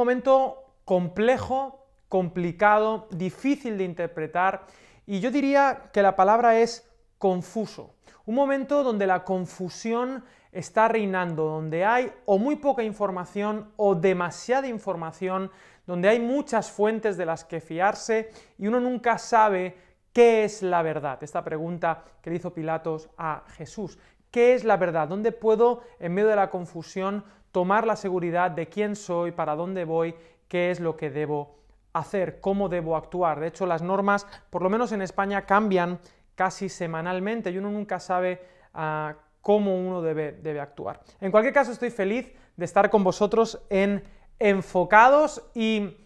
momento 0.00 0.64
complejo, 0.84 1.86
complicado, 2.08 3.06
difícil 3.10 3.76
de 3.76 3.84
interpretar 3.84 4.66
y 5.06 5.20
yo 5.20 5.30
diría 5.30 5.90
que 5.92 6.02
la 6.02 6.16
palabra 6.16 6.58
es 6.58 6.88
confuso. 7.18 7.94
Un 8.24 8.34
momento 8.34 8.82
donde 8.82 9.06
la 9.06 9.24
confusión 9.24 10.24
está 10.52 10.88
reinando, 10.88 11.44
donde 11.44 11.84
hay 11.84 12.10
o 12.24 12.38
muy 12.38 12.56
poca 12.56 12.82
información 12.82 13.72
o 13.76 13.94
demasiada 13.94 14.68
información, 14.68 15.50
donde 15.86 16.08
hay 16.08 16.18
muchas 16.18 16.70
fuentes 16.70 17.16
de 17.16 17.26
las 17.26 17.44
que 17.44 17.60
fiarse 17.60 18.30
y 18.56 18.66
uno 18.66 18.80
nunca 18.80 19.18
sabe 19.18 19.76
qué 20.14 20.44
es 20.44 20.62
la 20.62 20.82
verdad. 20.82 21.22
Esta 21.22 21.44
pregunta 21.44 22.04
que 22.22 22.30
le 22.30 22.36
hizo 22.36 22.54
Pilatos 22.54 23.10
a 23.18 23.44
Jesús. 23.56 23.98
¿Qué 24.30 24.54
es 24.54 24.64
la 24.64 24.76
verdad? 24.76 25.08
¿Dónde 25.08 25.32
puedo, 25.32 25.82
en 25.98 26.14
medio 26.14 26.28
de 26.28 26.36
la 26.36 26.50
confusión, 26.50 27.24
tomar 27.52 27.86
la 27.86 27.96
seguridad 27.96 28.50
de 28.50 28.68
quién 28.68 28.96
soy, 28.96 29.32
para 29.32 29.56
dónde 29.56 29.84
voy, 29.84 30.14
qué 30.48 30.70
es 30.70 30.80
lo 30.80 30.96
que 30.96 31.10
debo 31.10 31.58
hacer, 31.92 32.40
cómo 32.40 32.68
debo 32.68 32.96
actuar? 32.96 33.40
De 33.40 33.48
hecho, 33.48 33.66
las 33.66 33.82
normas, 33.82 34.26
por 34.50 34.62
lo 34.62 34.70
menos 34.70 34.92
en 34.92 35.02
España, 35.02 35.46
cambian 35.46 35.98
casi 36.34 36.68
semanalmente 36.68 37.50
y 37.50 37.58
uno 37.58 37.70
nunca 37.70 38.00
sabe 38.00 38.40
ah, 38.74 39.14
cómo 39.40 39.76
uno 39.76 40.02
debe, 40.02 40.32
debe 40.32 40.60
actuar. 40.60 41.00
En 41.20 41.30
cualquier 41.30 41.54
caso, 41.54 41.72
estoy 41.72 41.90
feliz 41.90 42.32
de 42.56 42.64
estar 42.64 42.90
con 42.90 43.04
vosotros 43.04 43.60
en 43.68 44.02
Enfocados 44.42 45.42
y 45.54 45.98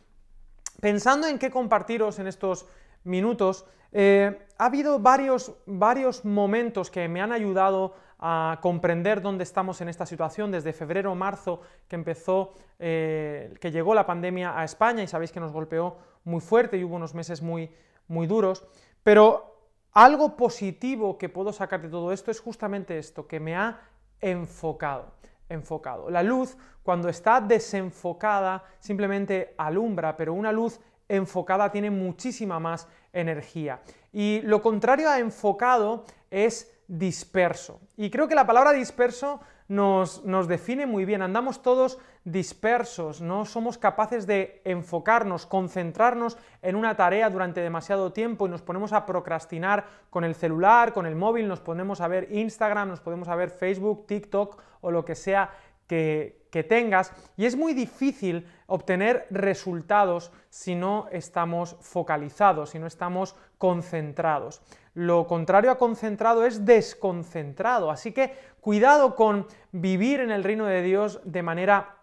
pensando 0.81 1.29
en 1.29 1.39
qué 1.39 1.53
compartiros 1.53 2.19
en 2.19 2.27
estos 2.27 2.67
minutos, 3.05 3.65
eh, 3.93 4.49
ha 4.59 4.67
habido 4.67 4.99
varios, 4.99 5.55
varios 5.67 6.25
momentos 6.25 6.91
que 6.91 7.09
me 7.09 7.21
han 7.23 7.31
ayudado 7.31 7.95
a 8.27 8.59
comprender 8.63 9.21
dónde 9.21 9.45
estamos 9.45 9.83
en 9.83 9.91
esta 9.91 10.07
situación 10.07 10.51
desde 10.51 10.73
febrero 10.73 11.13
o 11.13 11.15
marzo 11.15 11.61
que 11.87 11.95
empezó, 11.95 12.55
eh, 12.79 13.53
que 13.61 13.71
llegó 13.71 13.95
la 13.95 14.07
pandemia 14.07 14.59
a 14.59 14.65
España 14.65 15.03
y 15.03 15.07
sabéis 15.07 15.31
que 15.31 15.41
nos 15.41 15.53
golpeó 15.53 15.99
muy 16.25 16.41
fuerte 16.41 16.79
y 16.79 16.85
hubo 16.85 16.97
unos 16.97 17.15
meses 17.15 17.43
muy, 17.43 17.71
muy 18.09 18.27
duros, 18.27 18.65
pero 19.03 19.69
algo 19.93 20.39
positivo 20.39 21.19
que 21.19 21.29
puedo 21.29 21.53
sacar 21.53 21.83
de 21.83 21.91
todo 21.91 22.13
esto 22.13 22.31
es 22.31 22.41
justamente 22.41 22.97
esto, 22.97 23.27
que 23.27 23.41
me 23.41 23.57
ha 23.57 23.79
enfocado, 24.23 25.13
enfocado. 25.51 26.09
La 26.09 26.23
luz, 26.23 26.57
cuando 26.83 27.11
está 27.11 27.43
desenfocada, 27.43 28.65
simplemente 28.79 29.55
alumbra, 29.59 30.17
pero 30.17 30.33
una 30.33 30.51
luz 30.51 30.81
enfocada 31.09 31.71
tiene 31.71 31.91
muchísima 31.91 32.59
más 32.59 32.89
energía. 33.13 33.83
Y 34.15 34.41
lo 34.45 34.63
contrario 34.63 35.11
a 35.11 35.19
enfocado 35.19 36.07
es 36.31 36.74
disperso. 36.89 37.81
Y 37.97 38.11
creo 38.11 38.29
que 38.29 38.35
la 38.35 38.47
palabra 38.47 38.73
disperso 38.73 39.41
nos, 39.69 40.23
define 40.49 40.87
muy 40.87 41.05
bien. 41.05 41.23
Andamos 41.23 41.63
todos 41.63 41.99
dispersos, 42.25 43.21
no 43.21 43.45
somos 43.45 43.79
capaces 43.79 44.27
de 44.27 44.61
enfocarnos, 44.65 45.47
concentrarnos 45.47 46.37
en 46.63 46.77
una 46.77 46.97
tarea 46.97 47.31
durante 47.31 47.61
demasiado 47.61 48.13
tiempo 48.13 48.47
y 48.47 48.51
nos 48.51 48.63
ponemos 48.63 48.93
a 48.93 49.07
procrastinar 49.07 49.85
con 50.11 50.25
el 50.25 50.35
celular, 50.35 50.93
con 50.93 51.07
el 51.07 51.17
móvil, 51.17 51.49
nos 51.49 51.61
ponemos 51.61 52.01
a 52.01 52.09
ver 52.09 52.29
Instagram, 52.31 52.89
nos 52.89 53.01
podemos 53.01 53.29
a 53.29 53.37
ver 53.37 53.51
Facebook, 53.51 54.07
TikTok 54.07 54.61
o 54.81 54.91
lo 54.91 55.05
que 55.05 55.15
sea 55.15 55.51
que, 55.87 56.45
tengas 56.69 57.13
y 57.37 57.47
es 57.47 57.57
muy 57.57 57.75
difícil 57.75 58.47
obtener 58.67 59.27
resultados 59.31 60.31
si 60.51 60.77
no 60.77 61.09
estamos 61.11 61.77
focalizados, 61.81 62.71
si 62.71 62.79
no 62.79 62.87
estamos 62.87 63.35
concentrados. 63.59 64.63
Lo 64.95 65.27
contrario 65.27 65.71
a 65.71 65.79
concentrado 65.79 66.47
es 66.47 66.65
desconcentrado, 66.65 67.91
así 67.91 68.13
que 68.13 68.37
cuidado 68.61 69.15
con 69.17 69.47
vivir 69.73 70.21
en 70.21 70.31
el 70.31 70.45
reino 70.45 70.67
de 70.67 70.83
Dios 70.83 71.21
de 71.25 71.43
manera 71.43 71.97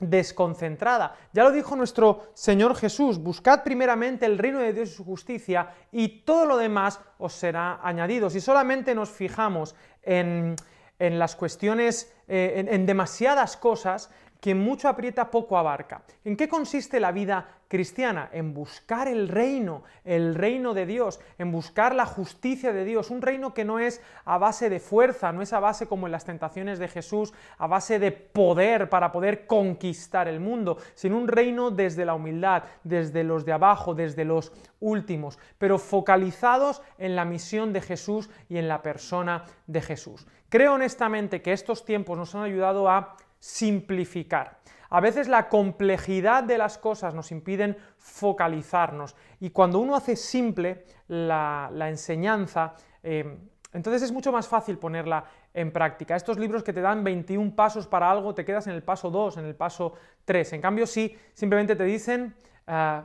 desconcentrada. 0.00 1.14
Ya 1.32 1.44
lo 1.44 1.52
dijo 1.52 1.76
nuestro 1.76 2.30
Señor 2.34 2.74
Jesús, 2.74 3.18
buscad 3.18 3.62
primeramente 3.62 4.26
el 4.26 4.38
reino 4.38 4.58
de 4.58 4.72
Dios 4.72 4.90
y 4.90 4.94
su 4.94 5.04
justicia 5.04 5.70
y 5.92 6.22
todo 6.24 6.46
lo 6.46 6.56
demás 6.56 7.00
os 7.18 7.34
será 7.34 7.80
añadido. 7.82 8.30
Si 8.30 8.40
solamente 8.40 8.94
nos 8.94 9.10
fijamos 9.10 9.76
en 10.02 10.56
en 11.02 11.18
las 11.18 11.34
cuestiones, 11.34 12.14
eh, 12.28 12.64
en, 12.70 12.86
demasiadas 12.86 13.56
cosas, 13.56 14.08
que 14.42 14.56
mucho 14.56 14.88
aprieta, 14.88 15.30
poco 15.30 15.56
abarca. 15.56 16.02
¿En 16.24 16.36
qué 16.36 16.48
consiste 16.48 16.98
la 16.98 17.12
vida 17.12 17.46
cristiana? 17.68 18.28
En 18.32 18.52
buscar 18.52 19.06
el 19.06 19.28
reino, 19.28 19.84
el 20.04 20.34
reino 20.34 20.74
de 20.74 20.84
Dios, 20.84 21.20
en 21.38 21.52
buscar 21.52 21.94
la 21.94 22.06
justicia 22.06 22.72
de 22.72 22.84
Dios, 22.84 23.10
un 23.10 23.22
reino 23.22 23.54
que 23.54 23.64
no 23.64 23.78
es 23.78 24.02
a 24.24 24.38
base 24.38 24.68
de 24.68 24.80
fuerza, 24.80 25.30
no 25.30 25.42
es 25.42 25.52
a 25.52 25.60
base 25.60 25.86
como 25.86 26.08
en 26.08 26.12
las 26.12 26.24
tentaciones 26.24 26.80
de 26.80 26.88
Jesús, 26.88 27.32
a 27.56 27.68
base 27.68 28.00
de 28.00 28.10
poder 28.10 28.90
para 28.90 29.12
poder 29.12 29.46
conquistar 29.46 30.26
el 30.26 30.40
mundo, 30.40 30.76
sino 30.96 31.18
un 31.18 31.28
reino 31.28 31.70
desde 31.70 32.04
la 32.04 32.14
humildad, 32.14 32.64
desde 32.82 33.22
los 33.22 33.44
de 33.44 33.52
abajo, 33.52 33.94
desde 33.94 34.24
los 34.24 34.52
últimos, 34.80 35.38
pero 35.56 35.78
focalizados 35.78 36.82
en 36.98 37.14
la 37.14 37.24
misión 37.24 37.72
de 37.72 37.80
Jesús 37.80 38.28
y 38.48 38.58
en 38.58 38.66
la 38.66 38.82
persona 38.82 39.44
de 39.68 39.82
Jesús. 39.82 40.26
Creo 40.48 40.74
honestamente 40.74 41.40
que 41.40 41.52
estos 41.52 41.84
tiempos 41.84 42.18
nos 42.18 42.34
han 42.34 42.42
ayudado 42.42 42.90
a 42.90 43.16
simplificar. 43.42 44.58
A 44.88 45.00
veces 45.00 45.26
la 45.26 45.48
complejidad 45.48 46.44
de 46.44 46.58
las 46.58 46.78
cosas 46.78 47.12
nos 47.12 47.32
impiden 47.32 47.76
focalizarnos 47.98 49.16
y 49.40 49.50
cuando 49.50 49.80
uno 49.80 49.96
hace 49.96 50.14
simple 50.14 50.84
la, 51.08 51.68
enseñanza, 51.88 52.74
eh, 53.02 53.36
entonces 53.72 54.02
es 54.02 54.12
mucho 54.12 54.30
más 54.30 54.46
fácil 54.46 54.78
ponerla 54.78 55.24
en 55.52 55.72
práctica. 55.72 56.14
Estos 56.14 56.38
libros 56.38 56.62
que 56.62 56.72
te 56.72 56.80
dan 56.80 57.02
21 57.02 57.56
pasos 57.56 57.88
para 57.88 58.08
algo, 58.08 58.32
te 58.32 58.44
quedas 58.44 58.68
en 58.68 58.74
el 58.74 58.84
paso 58.84 59.10
2, 59.10 59.38
en 59.38 59.46
el 59.46 59.56
paso 59.56 59.94
3. 60.24 60.52
En 60.52 60.60
cambio, 60.60 60.86
sí, 60.86 61.18
simplemente 61.34 61.74
te 61.74 61.84
dicen, 61.84 62.36
ah, 62.68 63.02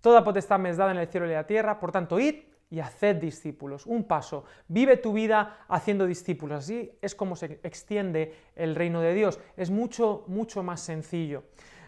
toda 0.00 0.22
potestad 0.22 0.60
me 0.60 0.70
es 0.70 0.76
dada 0.76 0.92
en 0.92 0.98
el 0.98 1.08
cielo 1.08 1.26
y 1.26 1.30
en 1.30 1.36
la 1.36 1.46
tierra, 1.46 1.80
por 1.80 1.90
tanto, 1.90 2.20
id 2.20 2.44
y 2.70 2.80
haced 2.80 3.16
discípulos. 3.16 3.86
Un 3.86 4.04
paso. 4.04 4.44
Vive 4.68 4.96
tu 4.96 5.12
vida 5.12 5.64
haciendo 5.68 6.06
discípulos. 6.06 6.64
Así 6.64 6.90
es 7.00 7.14
como 7.14 7.36
se 7.36 7.60
extiende 7.62 8.34
el 8.56 8.74
reino 8.74 9.00
de 9.00 9.14
Dios. 9.14 9.38
Es 9.56 9.70
mucho, 9.70 10.24
mucho 10.26 10.62
más 10.62 10.80
sencillo. 10.80 11.44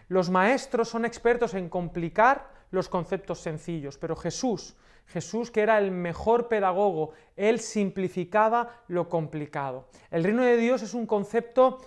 Los 0.07 0.29
maestros 0.29 0.87
son 0.89 1.05
expertos 1.05 1.53
en 1.53 1.69
complicar 1.69 2.49
los 2.71 2.89
conceptos 2.89 3.39
sencillos, 3.39 3.97
pero 3.97 4.15
Jesús, 4.15 4.77
Jesús 5.07 5.51
que 5.51 5.61
era 5.61 5.77
el 5.77 5.91
mejor 5.91 6.47
pedagogo, 6.47 7.11
él 7.35 7.59
simplificaba 7.59 8.83
lo 8.87 9.09
complicado. 9.09 9.89
El 10.11 10.23
reino 10.23 10.43
de 10.43 10.57
Dios 10.57 10.81
es 10.81 10.93
un 10.93 11.05
concepto 11.05 11.79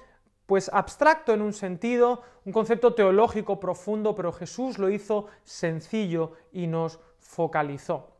pues 0.46 0.68
abstracto 0.72 1.32
en 1.32 1.42
un 1.42 1.52
sentido, 1.52 2.22
un 2.44 2.52
concepto 2.52 2.94
teológico 2.94 3.60
profundo, 3.60 4.14
pero 4.14 4.32
Jesús 4.32 4.78
lo 4.78 4.90
hizo 4.90 5.26
sencillo 5.44 6.32
y 6.52 6.66
nos 6.66 6.98
focalizó 7.18 8.19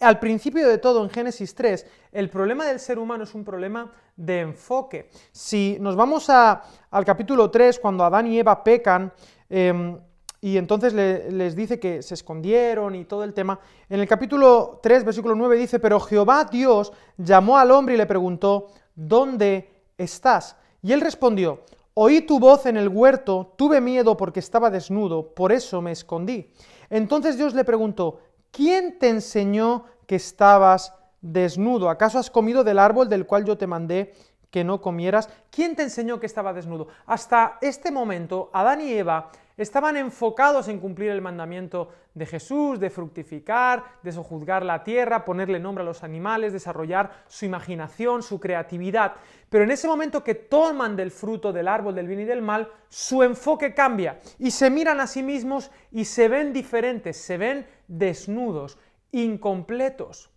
al 0.00 0.18
principio 0.18 0.66
de 0.66 0.78
todo, 0.78 1.04
en 1.04 1.10
Génesis 1.10 1.54
3, 1.54 1.86
el 2.12 2.30
problema 2.30 2.64
del 2.64 2.80
ser 2.80 2.98
humano 2.98 3.24
es 3.24 3.34
un 3.34 3.44
problema 3.44 3.92
de 4.16 4.40
enfoque. 4.40 5.10
Si 5.30 5.76
nos 5.80 5.94
vamos 5.94 6.28
al 6.30 7.04
capítulo 7.04 7.50
3, 7.50 7.78
cuando 7.78 8.04
Adán 8.04 8.26
y 8.26 8.38
Eva 8.38 8.64
pecan, 8.64 9.12
em, 9.48 9.98
y 10.40 10.56
entonces 10.56 10.94
les 10.94 11.54
dice 11.54 11.78
que 11.78 12.02
se 12.02 12.14
escondieron 12.14 12.94
y 12.94 13.04
todo 13.04 13.24
el 13.24 13.34
tema, 13.34 13.60
en 13.90 14.00
el 14.00 14.08
capítulo 14.08 14.80
3, 14.82 15.04
versículo 15.04 15.34
9 15.34 15.56
dice, 15.56 15.78
pero 15.78 16.00
Jehová 16.00 16.44
Dios 16.50 16.92
llamó 17.18 17.58
al 17.58 17.70
hombre 17.70 17.94
y 17.94 17.98
le 17.98 18.06
preguntó, 18.06 18.68
¿dónde 18.94 19.68
estás? 19.98 20.56
Y 20.82 20.92
él 20.92 21.02
respondió, 21.02 21.60
oí 21.92 22.22
tu 22.22 22.40
voz 22.40 22.64
en 22.64 22.78
el 22.78 22.88
huerto, 22.88 23.52
tuve 23.56 23.82
miedo 23.82 24.16
porque 24.16 24.40
estaba 24.40 24.70
desnudo, 24.70 25.34
por 25.34 25.52
eso 25.52 25.82
me 25.82 25.92
escondí. 25.92 26.50
Entonces 26.88 27.36
Dios 27.36 27.52
le 27.54 27.64
preguntó, 27.64 28.20
¿quién 28.50 28.98
te 28.98 29.08
enseñó 29.08 29.84
que 30.06 30.16
estabas 30.16 30.94
desnudo? 31.20 31.90
¿Acaso 31.90 32.18
has 32.18 32.30
comido 32.30 32.64
del 32.64 32.78
árbol 32.78 33.08
del 33.08 33.26
cual 33.26 33.44
yo 33.44 33.56
te 33.58 33.66
mandé 33.66 34.14
que 34.50 34.64
no 34.64 34.80
comieras? 34.80 35.28
¿Quién 35.50 35.76
te 35.76 35.82
enseñó 35.82 36.20
que 36.20 36.26
estaba 36.26 36.52
desnudo? 36.52 36.88
Hasta 37.06 37.58
este 37.60 37.90
momento, 37.90 38.50
Adán 38.52 38.80
y 38.80 38.92
Eva 38.92 39.30
estaban 39.56 39.96
enfocados 39.96 40.68
en 40.68 40.78
cumplir 40.78 41.10
el 41.10 41.20
mandamiento 41.20 41.90
de 42.14 42.24
Jesús, 42.24 42.80
de 42.80 42.90
fructificar, 42.90 43.84
de 44.02 44.10
sojuzgar 44.10 44.64
la 44.64 44.82
tierra, 44.82 45.24
ponerle 45.24 45.60
nombre 45.60 45.82
a 45.82 45.84
los 45.84 46.02
animales, 46.02 46.52
desarrollar 46.52 47.24
su 47.28 47.44
imaginación, 47.44 48.22
su 48.22 48.40
creatividad. 48.40 49.16
Pero 49.50 49.64
en 49.64 49.70
ese 49.70 49.86
momento 49.86 50.24
que 50.24 50.34
toman 50.34 50.96
del 50.96 51.10
fruto 51.10 51.52
del 51.52 51.68
árbol 51.68 51.94
del 51.94 52.08
bien 52.08 52.20
y 52.20 52.24
del 52.24 52.40
mal, 52.40 52.70
su 52.88 53.22
enfoque 53.22 53.74
cambia 53.74 54.18
y 54.38 54.50
se 54.50 54.70
miran 54.70 54.98
a 54.98 55.06
sí 55.06 55.22
mismos 55.22 55.70
y 55.92 56.06
se 56.06 56.28
ven 56.28 56.52
diferentes, 56.52 57.18
se 57.18 57.36
ven 57.36 57.66
desnudos, 57.90 58.78
incompletos. 59.12 60.30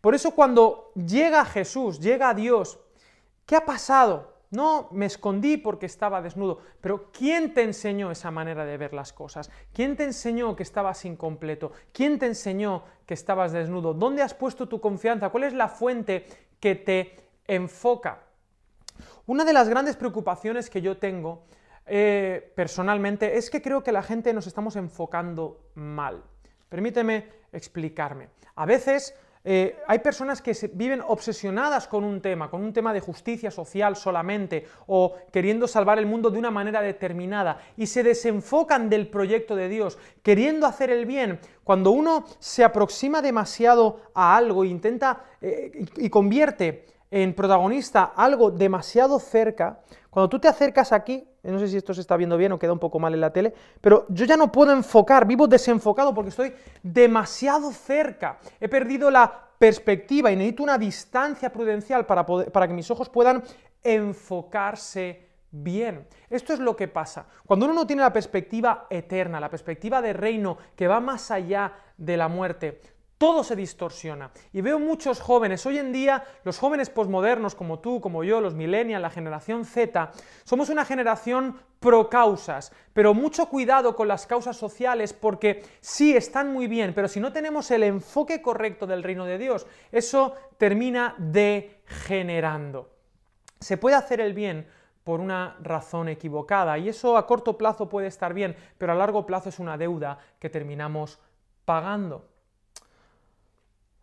Por 0.00 0.14
eso 0.14 0.30
cuando 0.30 0.92
llega 0.94 1.44
Jesús, 1.44 2.00
llega 2.00 2.32
Dios, 2.32 2.78
¿qué 3.44 3.56
ha 3.56 3.64
pasado? 3.64 4.36
No 4.50 4.88
me 4.92 5.06
escondí 5.06 5.56
porque 5.56 5.86
estaba 5.86 6.22
desnudo, 6.22 6.60
pero 6.80 7.10
¿quién 7.10 7.52
te 7.52 7.64
enseñó 7.64 8.12
esa 8.12 8.30
manera 8.30 8.64
de 8.64 8.76
ver 8.76 8.94
las 8.94 9.12
cosas? 9.12 9.50
¿Quién 9.72 9.96
te 9.96 10.04
enseñó 10.04 10.54
que 10.54 10.62
estabas 10.62 11.04
incompleto? 11.04 11.72
¿Quién 11.92 12.20
te 12.20 12.26
enseñó 12.26 12.84
que 13.04 13.14
estabas 13.14 13.52
desnudo? 13.52 13.92
¿Dónde 13.92 14.22
has 14.22 14.34
puesto 14.34 14.68
tu 14.68 14.80
confianza? 14.80 15.30
¿Cuál 15.30 15.44
es 15.44 15.52
la 15.52 15.68
fuente 15.68 16.26
que 16.60 16.76
te 16.76 17.16
enfoca? 17.48 18.22
Una 19.26 19.44
de 19.44 19.52
las 19.52 19.68
grandes 19.68 19.96
preocupaciones 19.96 20.70
que 20.70 20.80
yo 20.80 20.98
tengo 20.98 21.42
eh, 21.84 22.52
personalmente 22.54 23.36
es 23.36 23.50
que 23.50 23.60
creo 23.60 23.82
que 23.82 23.92
la 23.92 24.02
gente 24.02 24.32
nos 24.32 24.46
estamos 24.46 24.76
enfocando 24.76 25.70
mal. 25.74 26.22
Permíteme 26.68 27.24
explicarme. 27.52 28.28
A 28.56 28.66
veces 28.66 29.14
eh, 29.48 29.78
hay 29.86 30.00
personas 30.00 30.42
que 30.42 30.52
viven 30.72 31.00
obsesionadas 31.06 31.86
con 31.86 32.02
un 32.02 32.20
tema, 32.20 32.50
con 32.50 32.64
un 32.64 32.72
tema 32.72 32.92
de 32.92 32.98
justicia 32.98 33.52
social 33.52 33.94
solamente, 33.94 34.66
o 34.88 35.14
queriendo 35.30 35.68
salvar 35.68 36.00
el 36.00 36.06
mundo 36.06 36.30
de 36.30 36.38
una 36.40 36.50
manera 36.50 36.82
determinada, 36.82 37.60
y 37.76 37.86
se 37.86 38.02
desenfocan 38.02 38.90
del 38.90 39.06
proyecto 39.06 39.54
de 39.54 39.68
Dios, 39.68 39.98
queriendo 40.24 40.66
hacer 40.66 40.90
el 40.90 41.06
bien. 41.06 41.38
Cuando 41.62 41.92
uno 41.92 42.24
se 42.40 42.64
aproxima 42.64 43.22
demasiado 43.22 44.00
a 44.14 44.36
algo 44.36 44.64
e 44.64 44.66
intenta 44.66 45.24
eh, 45.40 45.86
y 45.96 46.10
convierte 46.10 46.84
en 47.12 47.32
protagonista 47.32 48.02
algo 48.16 48.50
demasiado 48.50 49.20
cerca, 49.20 49.78
cuando 50.10 50.28
tú 50.28 50.40
te 50.40 50.48
acercas 50.48 50.90
aquí, 50.90 51.24
no 51.50 51.58
sé 51.58 51.68
si 51.68 51.76
esto 51.76 51.94
se 51.94 52.00
está 52.00 52.16
viendo 52.16 52.36
bien 52.36 52.52
o 52.52 52.58
queda 52.58 52.72
un 52.72 52.78
poco 52.78 52.98
mal 52.98 53.14
en 53.14 53.20
la 53.20 53.32
tele, 53.32 53.54
pero 53.80 54.04
yo 54.08 54.24
ya 54.24 54.36
no 54.36 54.50
puedo 54.50 54.72
enfocar, 54.72 55.26
vivo 55.26 55.46
desenfocado 55.46 56.14
porque 56.14 56.30
estoy 56.30 56.52
demasiado 56.82 57.72
cerca. 57.72 58.38
He 58.60 58.68
perdido 58.68 59.10
la 59.10 59.46
perspectiva 59.58 60.30
y 60.30 60.36
necesito 60.36 60.62
una 60.62 60.78
distancia 60.78 61.50
prudencial 61.50 62.06
para, 62.06 62.26
para 62.26 62.68
que 62.68 62.74
mis 62.74 62.90
ojos 62.90 63.08
puedan 63.08 63.42
enfocarse 63.82 65.26
bien. 65.50 66.06
Esto 66.28 66.52
es 66.52 66.58
lo 66.58 66.76
que 66.76 66.88
pasa. 66.88 67.26
Cuando 67.46 67.66
uno 67.66 67.74
no 67.74 67.86
tiene 67.86 68.02
la 68.02 68.12
perspectiva 68.12 68.86
eterna, 68.90 69.40
la 69.40 69.50
perspectiva 69.50 70.02
de 70.02 70.12
reino 70.12 70.58
que 70.74 70.88
va 70.88 71.00
más 71.00 71.30
allá 71.30 71.72
de 71.96 72.16
la 72.16 72.28
muerte, 72.28 72.80
todo 73.18 73.44
se 73.44 73.56
distorsiona. 73.56 74.30
Y 74.52 74.60
veo 74.60 74.78
muchos 74.78 75.20
jóvenes, 75.20 75.64
hoy 75.64 75.78
en 75.78 75.92
día 75.92 76.24
los 76.44 76.58
jóvenes 76.58 76.90
posmodernos 76.90 77.54
como 77.54 77.78
tú, 77.78 78.00
como 78.00 78.24
yo, 78.24 78.40
los 78.40 78.54
millennials, 78.54 79.02
la 79.02 79.10
generación 79.10 79.64
Z, 79.64 80.12
somos 80.44 80.68
una 80.68 80.84
generación 80.84 81.58
pro 81.80 82.10
causas, 82.10 82.72
pero 82.92 83.14
mucho 83.14 83.48
cuidado 83.48 83.96
con 83.96 84.08
las 84.08 84.26
causas 84.26 84.56
sociales 84.56 85.12
porque 85.12 85.64
sí 85.80 86.14
están 86.14 86.52
muy 86.52 86.66
bien, 86.66 86.92
pero 86.94 87.08
si 87.08 87.20
no 87.20 87.32
tenemos 87.32 87.70
el 87.70 87.82
enfoque 87.82 88.42
correcto 88.42 88.86
del 88.86 89.02
reino 89.02 89.24
de 89.24 89.38
Dios, 89.38 89.66
eso 89.92 90.34
termina 90.58 91.14
degenerando. 91.18 92.90
Se 93.60 93.78
puede 93.78 93.96
hacer 93.96 94.20
el 94.20 94.34
bien 94.34 94.66
por 95.04 95.20
una 95.20 95.56
razón 95.62 96.08
equivocada 96.08 96.76
y 96.78 96.88
eso 96.88 97.16
a 97.16 97.26
corto 97.26 97.56
plazo 97.56 97.88
puede 97.88 98.08
estar 98.08 98.34
bien, 98.34 98.56
pero 98.76 98.92
a 98.92 98.96
largo 98.96 99.24
plazo 99.24 99.48
es 99.48 99.58
una 99.58 99.78
deuda 99.78 100.18
que 100.38 100.50
terminamos 100.50 101.18
pagando 101.64 102.35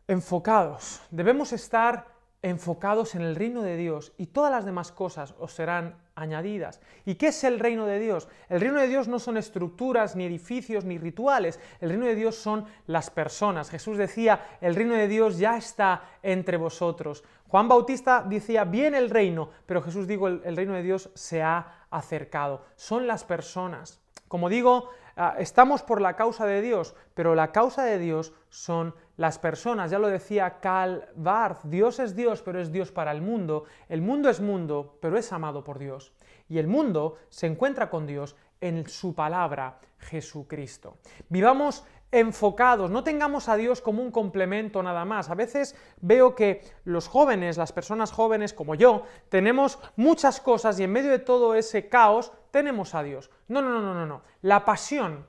enfocados. 0.07 1.01
Debemos 1.11 1.53
estar 1.53 2.13
enfocados 2.41 3.15
en 3.15 3.21
el 3.21 3.35
reino 3.35 3.61
de 3.61 3.77
Dios 3.77 4.13
y 4.17 4.27
todas 4.27 4.51
las 4.51 4.65
demás 4.65 4.91
cosas 4.91 5.33
os 5.39 5.53
serán 5.53 5.95
añadidas. 6.13 6.81
¿Y 7.05 7.15
qué 7.15 7.27
es 7.27 7.43
el 7.45 7.57
reino 7.59 7.85
de 7.85 7.99
Dios? 7.99 8.27
El 8.49 8.59
reino 8.59 8.79
de 8.79 8.87
Dios 8.87 9.07
no 9.07 9.17
son 9.17 9.37
estructuras, 9.37 10.15
ni 10.15 10.25
edificios, 10.25 10.83
ni 10.83 10.97
rituales. 10.97 11.59
El 11.79 11.89
reino 11.89 12.05
de 12.05 12.15
Dios 12.15 12.35
son 12.35 12.65
las 12.85 13.09
personas. 13.09 13.69
Jesús 13.69 13.97
decía, 13.97 14.57
el 14.59 14.75
reino 14.75 14.93
de 14.93 15.07
Dios 15.07 15.37
ya 15.37 15.57
está 15.57 16.03
entre 16.21 16.57
vosotros. 16.57 17.23
Juan 17.47 17.69
Bautista 17.69 18.23
decía, 18.27 18.65
viene 18.65 18.97
el 18.97 19.09
reino, 19.09 19.49
pero 19.65 19.81
Jesús 19.81 20.05
dijo, 20.05 20.27
el, 20.27 20.41
el 20.43 20.57
reino 20.57 20.73
de 20.73 20.83
Dios 20.83 21.11
se 21.13 21.41
ha 21.41 21.85
acercado. 21.89 22.65
Son 22.75 23.07
las 23.07 23.23
personas. 23.23 24.01
Como 24.27 24.49
digo, 24.49 24.89
ah, 25.15 25.35
estamos 25.37 25.83
por 25.83 26.01
la 26.01 26.15
causa 26.15 26.45
de 26.45 26.61
Dios, 26.61 26.95
pero 27.13 27.35
la 27.35 27.51
causa 27.51 27.83
de 27.85 27.99
Dios 27.99 28.33
son 28.49 28.95
las 29.17 29.39
personas. 29.39 29.91
Ya 29.91 29.99
lo 29.99 30.07
decía 30.07 30.59
Karl 30.59 31.05
Barth, 31.15 31.63
Dios 31.63 31.99
es 31.99 32.15
Dios, 32.15 32.41
pero 32.41 32.59
es 32.59 32.71
Dios 32.71 32.91
para 32.91 33.11
el 33.11 33.21
mundo. 33.21 33.65
El 33.89 34.01
mundo 34.01 34.29
es 34.29 34.41
mundo, 34.41 34.97
pero 35.01 35.17
es 35.17 35.31
amado 35.31 35.63
por 35.63 35.79
Dios. 35.79 36.13
Y 36.49 36.57
el 36.57 36.67
mundo 36.67 37.17
se 37.29 37.47
encuentra 37.47 37.89
con 37.89 38.05
Dios 38.05 38.35
en 38.61 38.87
su 38.87 39.13
palabra, 39.13 39.79
Jesucristo. 39.97 40.97
Vivamos 41.29 41.85
enfocados, 42.13 42.91
no 42.91 43.03
tengamos 43.03 43.49
a 43.49 43.55
Dios 43.55 43.81
como 43.81 44.01
un 44.03 44.11
complemento 44.11 44.83
nada 44.83 45.03
más. 45.03 45.29
A 45.29 45.35
veces 45.35 45.75
veo 45.99 46.35
que 46.35 46.61
los 46.85 47.07
jóvenes, 47.07 47.57
las 47.57 47.71
personas 47.71 48.11
jóvenes 48.11 48.53
como 48.53 48.75
yo, 48.75 49.03
tenemos 49.29 49.79
muchas 49.95 50.39
cosas 50.39 50.79
y 50.79 50.83
en 50.83 50.91
medio 50.91 51.09
de 51.09 51.19
todo 51.19 51.55
ese 51.55 51.89
caos 51.89 52.31
tenemos 52.51 52.93
a 52.93 53.01
Dios. 53.01 53.31
No, 53.47 53.61
no, 53.61 53.81
no, 53.81 53.93
no, 53.93 54.05
no. 54.05 54.21
La 54.41 54.63
pasión, 54.63 55.25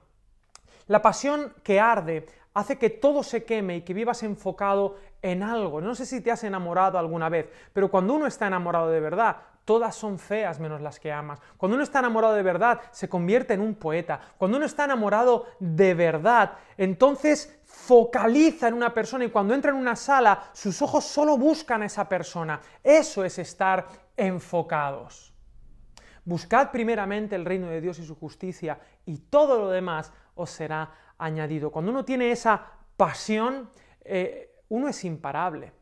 la 0.86 1.00
pasión 1.00 1.54
que 1.62 1.80
arde, 1.80 2.26
hace 2.54 2.78
que 2.78 2.88
todo 2.88 3.22
se 3.22 3.44
queme 3.44 3.76
y 3.76 3.82
que 3.82 3.92
vivas 3.92 4.22
enfocado 4.22 4.96
en 5.20 5.42
algo. 5.42 5.80
No 5.80 5.94
sé 5.94 6.06
si 6.06 6.20
te 6.20 6.30
has 6.30 6.44
enamorado 6.44 6.98
alguna 6.98 7.28
vez, 7.28 7.50
pero 7.72 7.90
cuando 7.90 8.14
uno 8.14 8.26
está 8.26 8.46
enamorado 8.46 8.90
de 8.90 9.00
verdad, 9.00 9.36
todas 9.64 9.96
son 9.96 10.18
feas 10.18 10.60
menos 10.60 10.80
las 10.80 11.00
que 11.00 11.12
amas. 11.12 11.40
Cuando 11.56 11.74
uno 11.74 11.84
está 11.84 11.98
enamorado 11.98 12.34
de 12.34 12.42
verdad, 12.42 12.80
se 12.92 13.08
convierte 13.08 13.54
en 13.54 13.60
un 13.60 13.74
poeta. 13.74 14.20
Cuando 14.38 14.56
uno 14.56 14.66
está 14.66 14.84
enamorado 14.84 15.46
de 15.58 15.94
verdad, 15.94 16.52
entonces 16.76 17.58
focaliza 17.64 18.68
en 18.68 18.74
una 18.74 18.94
persona 18.94 19.24
y 19.24 19.30
cuando 19.30 19.52
entra 19.52 19.72
en 19.72 19.76
una 19.76 19.96
sala, 19.96 20.50
sus 20.52 20.80
ojos 20.80 21.04
solo 21.04 21.36
buscan 21.36 21.82
a 21.82 21.86
esa 21.86 22.08
persona. 22.08 22.60
Eso 22.82 23.24
es 23.24 23.38
estar 23.38 23.86
enfocados. 24.16 25.34
Buscad 26.24 26.70
primeramente 26.70 27.34
el 27.34 27.44
reino 27.44 27.68
de 27.68 27.80
Dios 27.80 27.98
y 27.98 28.06
su 28.06 28.14
justicia 28.14 28.78
y 29.04 29.18
todo 29.18 29.58
lo 29.58 29.70
demás 29.70 30.12
os 30.36 30.50
será 30.50 30.90
añadido. 31.24 31.70
Cuando 31.70 31.90
uno 31.90 32.04
tiene 32.04 32.30
esa 32.30 32.62
pasión, 32.96 33.70
eh, 34.04 34.50
uno 34.68 34.88
es 34.88 35.04
imparable. 35.04 35.72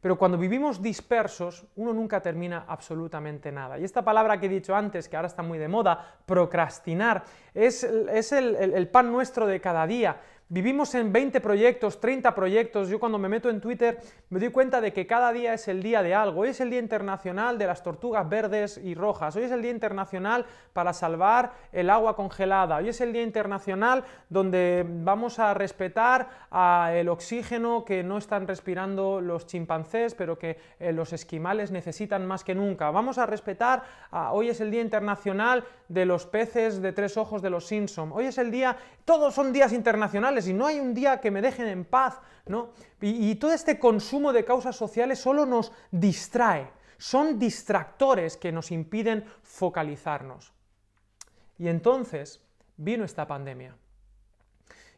Pero 0.00 0.18
cuando 0.18 0.36
vivimos 0.36 0.82
dispersos, 0.82 1.64
uno 1.76 1.94
nunca 1.94 2.20
termina 2.20 2.64
absolutamente 2.66 3.52
nada. 3.52 3.78
Y 3.78 3.84
esta 3.84 4.02
palabra 4.02 4.40
que 4.40 4.46
he 4.46 4.48
dicho 4.48 4.74
antes, 4.74 5.08
que 5.08 5.14
ahora 5.14 5.28
está 5.28 5.44
muy 5.44 5.58
de 5.58 5.68
moda, 5.68 6.16
procrastinar, 6.26 7.22
es, 7.54 7.84
el 7.84 8.88
pan 8.88 9.12
nuestro 9.12 9.46
de 9.46 9.60
cada 9.60 9.86
día. 9.86 10.20
Vivimos 10.54 10.94
en 10.94 11.14
20 11.14 11.40
proyectos, 11.40 11.98
30 11.98 12.34
proyectos. 12.34 12.90
Yo 12.90 13.00
cuando 13.00 13.18
me 13.18 13.30
meto 13.30 13.48
en 13.48 13.58
Twitter 13.58 14.00
me 14.28 14.38
doy 14.38 14.50
cuenta 14.50 14.82
de 14.82 14.92
que 14.92 15.06
cada 15.06 15.32
día 15.32 15.54
es 15.54 15.66
el 15.66 15.82
día 15.82 16.02
de 16.02 16.14
algo. 16.14 16.42
Hoy 16.42 16.50
es 16.50 16.60
el 16.60 16.68
Día 16.68 16.78
Internacional 16.78 17.56
de 17.56 17.66
las 17.66 17.82
Tortugas 17.82 18.28
Verdes 18.28 18.76
y 18.76 18.94
Rojas. 18.94 19.34
Hoy 19.34 19.44
es 19.44 19.50
el 19.50 19.62
Día 19.62 19.70
Internacional 19.70 20.44
para 20.74 20.92
salvar 20.92 21.54
el 21.72 21.88
agua 21.88 22.16
congelada. 22.16 22.76
Hoy 22.76 22.90
es 22.90 23.00
el 23.00 23.14
Día 23.14 23.22
Internacional 23.22 24.04
donde 24.28 24.84
vamos 24.86 25.38
a 25.38 25.54
respetar 25.54 26.28
el 26.92 27.08
oxígeno 27.08 27.86
que 27.86 28.02
no 28.02 28.18
están 28.18 28.46
respirando 28.46 29.22
los 29.22 29.46
chimpancés, 29.46 30.14
pero 30.14 30.38
que 30.38 30.58
eh, 30.78 30.92
los 30.92 31.14
esquimales 31.14 31.70
necesitan 31.70 32.26
más 32.26 32.44
que 32.44 32.54
nunca. 32.54 32.90
Vamos 32.90 33.16
a 33.16 33.24
respetar, 33.24 33.84
hoy 34.32 34.50
es 34.50 34.60
el 34.60 34.70
Día 34.70 34.82
Internacional 34.82 35.64
de 35.92 36.06
los 36.06 36.26
peces 36.26 36.80
de 36.80 36.92
tres 36.92 37.16
ojos 37.16 37.42
de 37.42 37.50
los 37.50 37.66
Simpson. 37.66 38.10
Hoy 38.12 38.26
es 38.26 38.38
el 38.38 38.50
día, 38.50 38.76
todos 39.04 39.34
son 39.34 39.52
días 39.52 39.72
internacionales 39.72 40.48
y 40.48 40.54
no 40.54 40.66
hay 40.66 40.80
un 40.80 40.94
día 40.94 41.20
que 41.20 41.30
me 41.30 41.42
dejen 41.42 41.68
en 41.68 41.84
paz, 41.84 42.20
¿no? 42.46 42.70
Y, 43.00 43.30
y 43.30 43.34
todo 43.34 43.52
este 43.52 43.78
consumo 43.78 44.32
de 44.32 44.44
causas 44.44 44.74
sociales 44.74 45.18
solo 45.18 45.44
nos 45.44 45.72
distrae, 45.90 46.70
son 46.96 47.38
distractores 47.38 48.36
que 48.36 48.52
nos 48.52 48.70
impiden 48.70 49.24
focalizarnos. 49.42 50.52
Y 51.58 51.68
entonces 51.68 52.40
vino 52.76 53.04
esta 53.04 53.26
pandemia. 53.26 53.76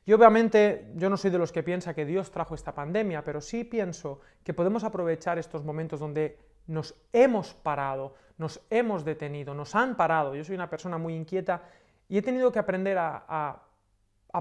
Y 0.06 0.12
obviamente 0.12 0.92
yo 0.94 1.10
no 1.10 1.16
soy 1.16 1.30
de 1.30 1.38
los 1.38 1.50
que 1.50 1.62
piensa 1.62 1.94
que 1.94 2.04
Dios 2.04 2.30
trajo 2.30 2.54
esta 2.54 2.74
pandemia, 2.74 3.24
pero 3.24 3.40
sí 3.40 3.64
pienso 3.64 4.20
que 4.44 4.54
podemos 4.54 4.84
aprovechar 4.84 5.38
estos 5.38 5.64
momentos 5.64 5.98
donde 5.98 6.38
nos 6.66 6.94
hemos 7.12 7.54
parado, 7.54 8.14
nos 8.38 8.61
hemos 8.71 9.04
detenido, 9.04 9.54
nos 9.54 9.75
han 9.75 9.97
parado. 9.97 10.35
Yo 10.35 10.44
soy 10.44 10.54
una 10.54 10.71
persona 10.71 10.99
muy 10.99 11.14
inquieta 11.14 11.62
y 12.09 12.18
he 12.18 12.23
tenido 12.23 12.50
que 12.52 12.59
aprender 12.59 12.99
a 12.99 13.62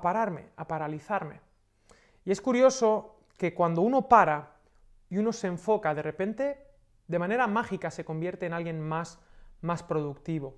pararme, 0.01 0.49
a 0.55 0.67
paralizarme. 0.67 1.41
Y 2.25 2.31
es 2.31 2.41
curioso 2.41 3.17
que 3.37 3.53
cuando 3.53 3.81
uno 3.81 4.07
para 4.07 4.51
y 5.09 5.17
uno 5.17 5.33
se 5.33 5.47
enfoca, 5.47 5.93
de 5.93 6.01
repente, 6.01 6.67
de 7.07 7.19
manera 7.19 7.47
mágica 7.47 7.91
se 7.91 8.05
convierte 8.05 8.45
en 8.45 8.53
alguien 8.53 8.81
más, 8.81 9.19
más 9.61 9.83
productivo. 9.83 10.55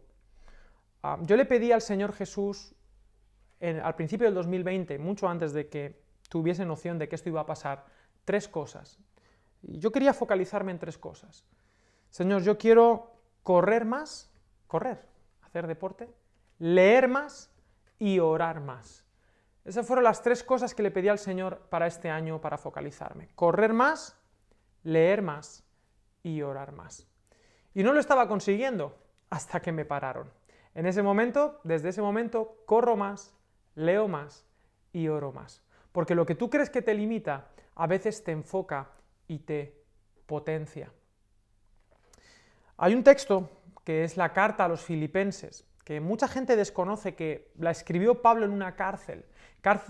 Ah, 1.03 1.17
yo 1.21 1.35
le 1.35 1.45
pedí 1.45 1.71
al 1.71 1.81
Señor 1.81 2.13
Jesús 2.13 2.75
al 3.61 3.95
principio 3.95 4.27
del 4.27 4.35
2020, 4.35 4.99
mucho 4.99 5.27
antes 5.27 5.51
de 5.53 5.69
que 5.69 6.03
tuviese 6.29 6.65
noción 6.65 6.99
de 6.99 7.07
que 7.09 7.15
esto 7.15 7.29
iba 7.29 7.41
a 7.41 7.45
pasar, 7.45 7.85
tres 8.23 8.47
cosas. 8.47 8.99
Yo 9.67 9.91
quería 9.91 10.13
focalizarme 10.13 10.71
en 10.71 10.79
tres 10.79 10.97
cosas. 10.97 11.45
Señor, 12.09 12.43
yo 12.43 12.57
quiero 12.57 13.11
correr 13.43 13.85
más, 13.85 14.31
correr, 14.67 15.05
hacer 15.41 15.67
deporte, 15.67 16.09
leer 16.59 17.07
más 17.07 17.51
y 17.99 18.19
orar 18.19 18.61
más. 18.61 19.05
Esas 19.63 19.87
fueron 19.87 20.03
las 20.03 20.21
tres 20.21 20.43
cosas 20.43 20.75
que 20.75 20.83
le 20.83 20.91
pedí 20.91 21.09
al 21.09 21.17
Señor 21.17 21.67
para 21.69 21.87
este 21.87 22.09
año 22.09 22.39
para 22.39 22.57
focalizarme. 22.57 23.29
Correr 23.35 23.73
más, 23.73 24.17
leer 24.83 25.21
más 25.21 25.63
y 26.21 26.41
orar 26.43 26.71
más. 26.71 27.07
Y 27.73 27.83
no 27.83 27.91
lo 27.91 27.99
estaba 27.99 28.27
consiguiendo 28.27 28.95
hasta 29.29 29.61
que 29.61 29.71
me 29.71 29.85
pararon. 29.85 30.31
En 30.75 30.85
ese 30.85 31.01
momento, 31.01 31.59
desde 31.63 31.89
ese 31.89 32.01
momento, 32.01 32.57
corro 32.65 32.95
más, 32.95 33.33
leo 33.75 34.07
más 34.07 34.45
y 34.93 35.07
oro 35.07 35.31
más. 35.31 35.63
Porque 35.91 36.15
lo 36.15 36.25
que 36.25 36.35
tú 36.35 36.49
crees 36.49 36.69
que 36.69 36.81
te 36.81 36.93
limita, 36.93 37.47
a 37.75 37.87
veces 37.87 38.23
te 38.23 38.31
enfoca 38.31 38.91
y 39.27 39.39
te 39.39 39.83
potencia. 40.25 40.91
Hay 42.77 42.93
un 42.93 43.03
texto 43.03 43.49
que 43.83 44.03
es 44.03 44.17
la 44.17 44.33
carta 44.33 44.65
a 44.65 44.67
los 44.67 44.81
filipenses, 44.81 45.65
que 45.83 46.01
mucha 46.01 46.27
gente 46.27 46.55
desconoce 46.55 47.15
que 47.15 47.51
la 47.59 47.71
escribió 47.71 48.21
Pablo 48.21 48.45
en 48.45 48.51
una 48.51 48.75
cárcel, 48.75 49.23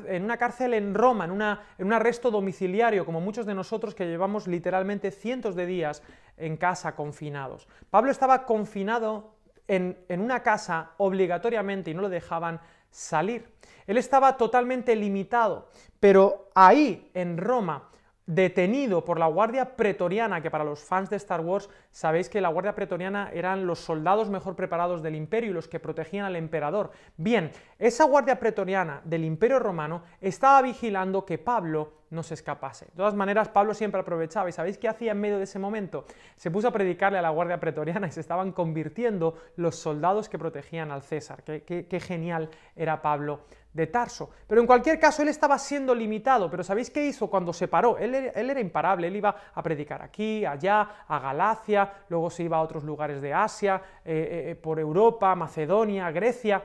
en 0.07 0.23
una 0.23 0.37
cárcel 0.37 0.73
en 0.73 0.93
Roma, 0.93 1.25
en, 1.25 1.31
en 1.31 1.87
un 1.87 1.93
arresto 1.93 2.31
domiciliario, 2.31 3.05
como 3.05 3.21
muchos 3.21 3.45
de 3.45 3.55
nosotros 3.55 3.95
que 3.95 4.05
llevamos 4.05 4.47
literalmente 4.47 5.11
cientos 5.11 5.55
de 5.55 5.65
días 5.65 6.03
en 6.37 6.57
casa 6.57 6.95
confinados. 6.95 7.67
Pablo 7.89 8.11
estaba 8.11 8.45
confinado 8.45 9.35
en, 9.67 9.97
en 10.09 10.21
una 10.21 10.43
casa 10.43 10.91
obligatoriamente 10.97 11.91
y 11.91 11.93
no 11.93 12.01
lo 12.01 12.09
dejaban 12.09 12.59
salir. 12.91 13.53
Él 13.87 13.97
estaba 13.97 14.37
totalmente 14.37 14.95
limitado, 14.95 15.69
pero 15.99 16.49
ahí, 16.55 17.09
en 17.13 17.37
Roma, 17.37 17.89
detenido 18.25 19.05
por 19.05 19.19
la 19.19 19.27
Guardia 19.27 19.75
Pretoriana, 19.75 20.41
que 20.41 20.51
para 20.51 20.63
los 20.63 20.83
fans 20.83 21.09
de 21.09 21.17
Star 21.17 21.41
Wars 21.41 21.69
sabéis 21.91 22.29
que 22.29 22.41
la 22.41 22.49
Guardia 22.49 22.75
Pretoriana 22.75 23.29
eran 23.33 23.67
los 23.67 23.79
soldados 23.79 24.29
mejor 24.29 24.55
preparados 24.55 25.03
del 25.03 25.15
imperio 25.15 25.51
y 25.51 25.53
los 25.53 25.67
que 25.67 25.79
protegían 25.79 26.25
al 26.25 26.35
emperador. 26.35 26.91
Bien, 27.17 27.51
esa 27.77 28.05
Guardia 28.05 28.39
Pretoriana 28.39 29.01
del 29.03 29.25
imperio 29.25 29.59
romano 29.59 30.03
estaba 30.21 30.61
vigilando 30.61 31.25
que 31.25 31.37
Pablo 31.37 32.05
no 32.09 32.23
se 32.23 32.33
escapase. 32.33 32.85
De 32.85 32.91
todas 32.95 33.13
maneras, 33.13 33.49
Pablo 33.49 33.73
siempre 33.73 34.01
aprovechaba 34.01 34.49
y 34.49 34.51
¿sabéis 34.51 34.77
qué 34.77 34.87
hacía 34.87 35.11
en 35.11 35.19
medio 35.19 35.37
de 35.37 35.43
ese 35.43 35.59
momento? 35.59 36.05
Se 36.35 36.49
puso 36.49 36.67
a 36.67 36.71
predicarle 36.71 37.19
a 37.19 37.21
la 37.21 37.29
Guardia 37.29 37.59
Pretoriana 37.59 38.07
y 38.07 38.11
se 38.11 38.21
estaban 38.21 38.51
convirtiendo 38.51 39.37
los 39.55 39.75
soldados 39.75 40.29
que 40.29 40.39
protegían 40.39 40.91
al 40.91 41.03
César. 41.03 41.43
Qué, 41.43 41.99
genial 41.99 42.49
era 42.75 43.01
Pablo 43.01 43.41
de 43.75 43.87
Tarso. 43.87 44.29
Pero 44.47 44.61
en 44.61 44.67
cualquier 44.67 44.97
caso, 44.97 45.21
él 45.21 45.27
estaba 45.27 45.59
siendo 45.59 45.93
limitado. 45.93 46.49
Pero 46.49 46.63
¿sabéis 46.63 46.89
qué 46.89 47.05
hizo 47.05 47.29
cuando 47.29 47.51
se 47.51 47.67
paró? 47.67 47.97
Él, 47.97 48.15
era 48.15 48.59
imparable, 48.59 49.07
él 49.07 49.17
iba 49.17 49.35
a 49.53 49.61
predicar 49.61 50.01
aquí, 50.01 50.45
allá, 50.45 51.03
a 51.05 51.19
Galacia, 51.19 51.91
luego 52.07 52.29
se 52.29 52.43
iba 52.43 52.55
a 52.55 52.61
otros 52.61 52.85
lugares 52.85 53.21
de 53.21 53.33
Asia, 53.33 53.81
eh, 54.05 54.13
eh, 54.13 54.51
eh, 54.51 54.55
por 54.55 54.79
Europa, 54.79 55.35
Macedonia, 55.35 56.09
Grecia. 56.11 56.63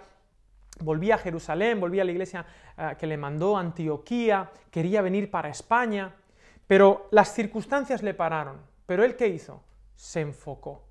Volvía 0.83 1.17
a 1.17 1.19
Jerusalén, 1.19 1.81
volvía 1.81 2.03
a 2.03 2.05
la 2.05 2.13
iglesia 2.13 2.47
que 2.97 3.07
le 3.07 3.19
mandó 3.19 3.59
Antioquía, 3.59 4.51
quería 4.71 5.03
venir 5.03 5.31
para 5.31 5.51
España, 5.51 6.15
pero 6.67 7.09
las 7.11 7.35
circunstancias 7.35 8.03
le 8.03 8.15
pararon. 8.15 8.63
¿Pero 8.87 9.05
él 9.05 9.17
qué 9.17 9.27
hizo? 9.27 9.63
Se 9.97 10.21
enfocó. 10.23 10.87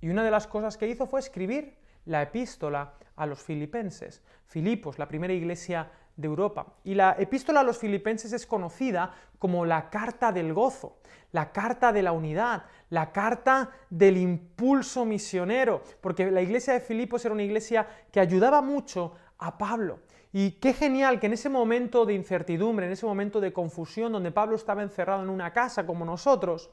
Y 0.00 0.08
una 0.08 0.24
de 0.24 0.30
las 0.30 0.46
cosas 0.46 0.78
que 0.78 0.88
hizo 0.88 1.06
fue 1.06 1.20
escribir 1.20 1.79
la 2.06 2.22
epístola 2.22 2.94
a 3.16 3.26
los 3.26 3.42
filipenses. 3.42 4.22
Filipos, 4.46 4.98
la 4.98 5.08
primera 5.08 5.32
iglesia 5.32 5.90
de 6.16 6.26
Europa. 6.26 6.66
Y 6.84 6.94
la 6.94 7.16
epístola 7.18 7.60
a 7.60 7.64
los 7.64 7.78
filipenses 7.78 8.32
es 8.32 8.46
conocida 8.46 9.14
como 9.38 9.64
la 9.64 9.90
carta 9.90 10.32
del 10.32 10.52
gozo, 10.52 10.98
la 11.32 11.52
carta 11.52 11.92
de 11.92 12.02
la 12.02 12.12
unidad, 12.12 12.64
la 12.90 13.12
carta 13.12 13.70
del 13.88 14.16
impulso 14.16 15.04
misionero, 15.04 15.82
porque 16.00 16.30
la 16.30 16.42
iglesia 16.42 16.74
de 16.74 16.80
Filipos 16.80 17.24
era 17.24 17.34
una 17.34 17.42
iglesia 17.42 17.86
que 18.10 18.20
ayudaba 18.20 18.60
mucho 18.60 19.14
a 19.38 19.56
Pablo. 19.56 20.00
Y 20.32 20.52
qué 20.52 20.72
genial 20.72 21.18
que 21.18 21.26
en 21.26 21.32
ese 21.32 21.48
momento 21.48 22.06
de 22.06 22.14
incertidumbre, 22.14 22.86
en 22.86 22.92
ese 22.92 23.06
momento 23.06 23.40
de 23.40 23.52
confusión, 23.52 24.12
donde 24.12 24.30
Pablo 24.30 24.56
estaba 24.56 24.82
encerrado 24.82 25.22
en 25.22 25.30
una 25.30 25.52
casa 25.52 25.86
como 25.86 26.04
nosotros, 26.04 26.70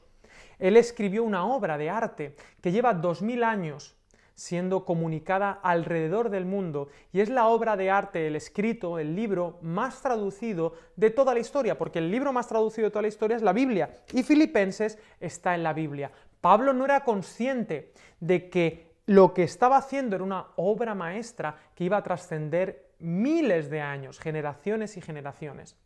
él 0.58 0.76
escribió 0.76 1.24
una 1.24 1.46
obra 1.46 1.78
de 1.78 1.90
arte 1.90 2.36
que 2.60 2.70
lleva 2.70 2.94
dos 2.94 3.22
mil 3.22 3.42
años 3.42 3.97
siendo 4.38 4.84
comunicada 4.84 5.50
alrededor 5.50 6.30
del 6.30 6.46
mundo 6.46 6.86
y 7.12 7.20
es 7.20 7.28
la 7.28 7.48
obra 7.48 7.76
de 7.76 7.90
arte, 7.90 8.28
el 8.28 8.36
escrito, 8.36 9.00
el 9.00 9.16
libro 9.16 9.58
más 9.62 10.00
traducido 10.00 10.74
de 10.94 11.10
toda 11.10 11.34
la 11.34 11.40
historia, 11.40 11.76
porque 11.76 11.98
el 11.98 12.08
libro 12.08 12.32
más 12.32 12.46
traducido 12.46 12.86
de 12.86 12.92
toda 12.92 13.02
la 13.02 13.08
historia 13.08 13.36
es 13.36 13.42
la 13.42 13.52
Biblia 13.52 13.96
y 14.12 14.22
Filipenses 14.22 14.96
está 15.18 15.56
en 15.56 15.64
la 15.64 15.72
Biblia. 15.72 16.12
Pablo 16.40 16.72
no 16.72 16.84
era 16.84 17.02
consciente 17.02 17.92
de 18.20 18.48
que 18.48 18.92
lo 19.06 19.34
que 19.34 19.42
estaba 19.42 19.76
haciendo 19.76 20.14
era 20.14 20.24
una 20.24 20.46
obra 20.54 20.94
maestra 20.94 21.58
que 21.74 21.82
iba 21.82 21.96
a 21.96 22.04
trascender 22.04 22.92
miles 23.00 23.70
de 23.70 23.80
años, 23.80 24.20
generaciones 24.20 24.96
y 24.96 25.00
generaciones. 25.00 25.76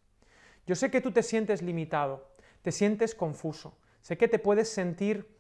Yo 0.67 0.75
sé 0.75 0.91
que 0.91 1.01
tú 1.01 1.11
te 1.11 1.23
sientes 1.23 1.63
limitado, 1.63 2.29
te 2.61 2.71
sientes 2.71 3.15
confuso, 3.15 3.79
sé 4.03 4.19
que 4.19 4.29
te 4.29 4.39
puedes 4.39 4.69
sentir 4.69 5.32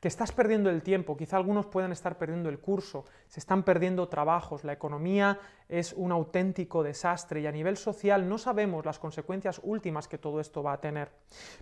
que 0.00 0.08
estás 0.08 0.32
perdiendo 0.32 0.70
el 0.70 0.82
tiempo, 0.82 1.16
quizá 1.16 1.36
algunos 1.36 1.66
puedan 1.66 1.92
estar 1.92 2.16
perdiendo 2.16 2.48
el 2.48 2.58
curso, 2.58 3.04
se 3.28 3.38
están 3.38 3.62
perdiendo 3.62 4.08
trabajos, 4.08 4.64
la 4.64 4.72
economía 4.72 5.38
es 5.68 5.92
un 5.92 6.10
auténtico 6.10 6.82
desastre 6.82 7.40
y 7.40 7.46
a 7.46 7.52
nivel 7.52 7.76
social 7.76 8.28
no 8.28 8.38
sabemos 8.38 8.84
las 8.86 8.98
consecuencias 8.98 9.60
últimas 9.62 10.08
que 10.08 10.18
todo 10.18 10.40
esto 10.40 10.62
va 10.62 10.72
a 10.72 10.80
tener. 10.80 11.10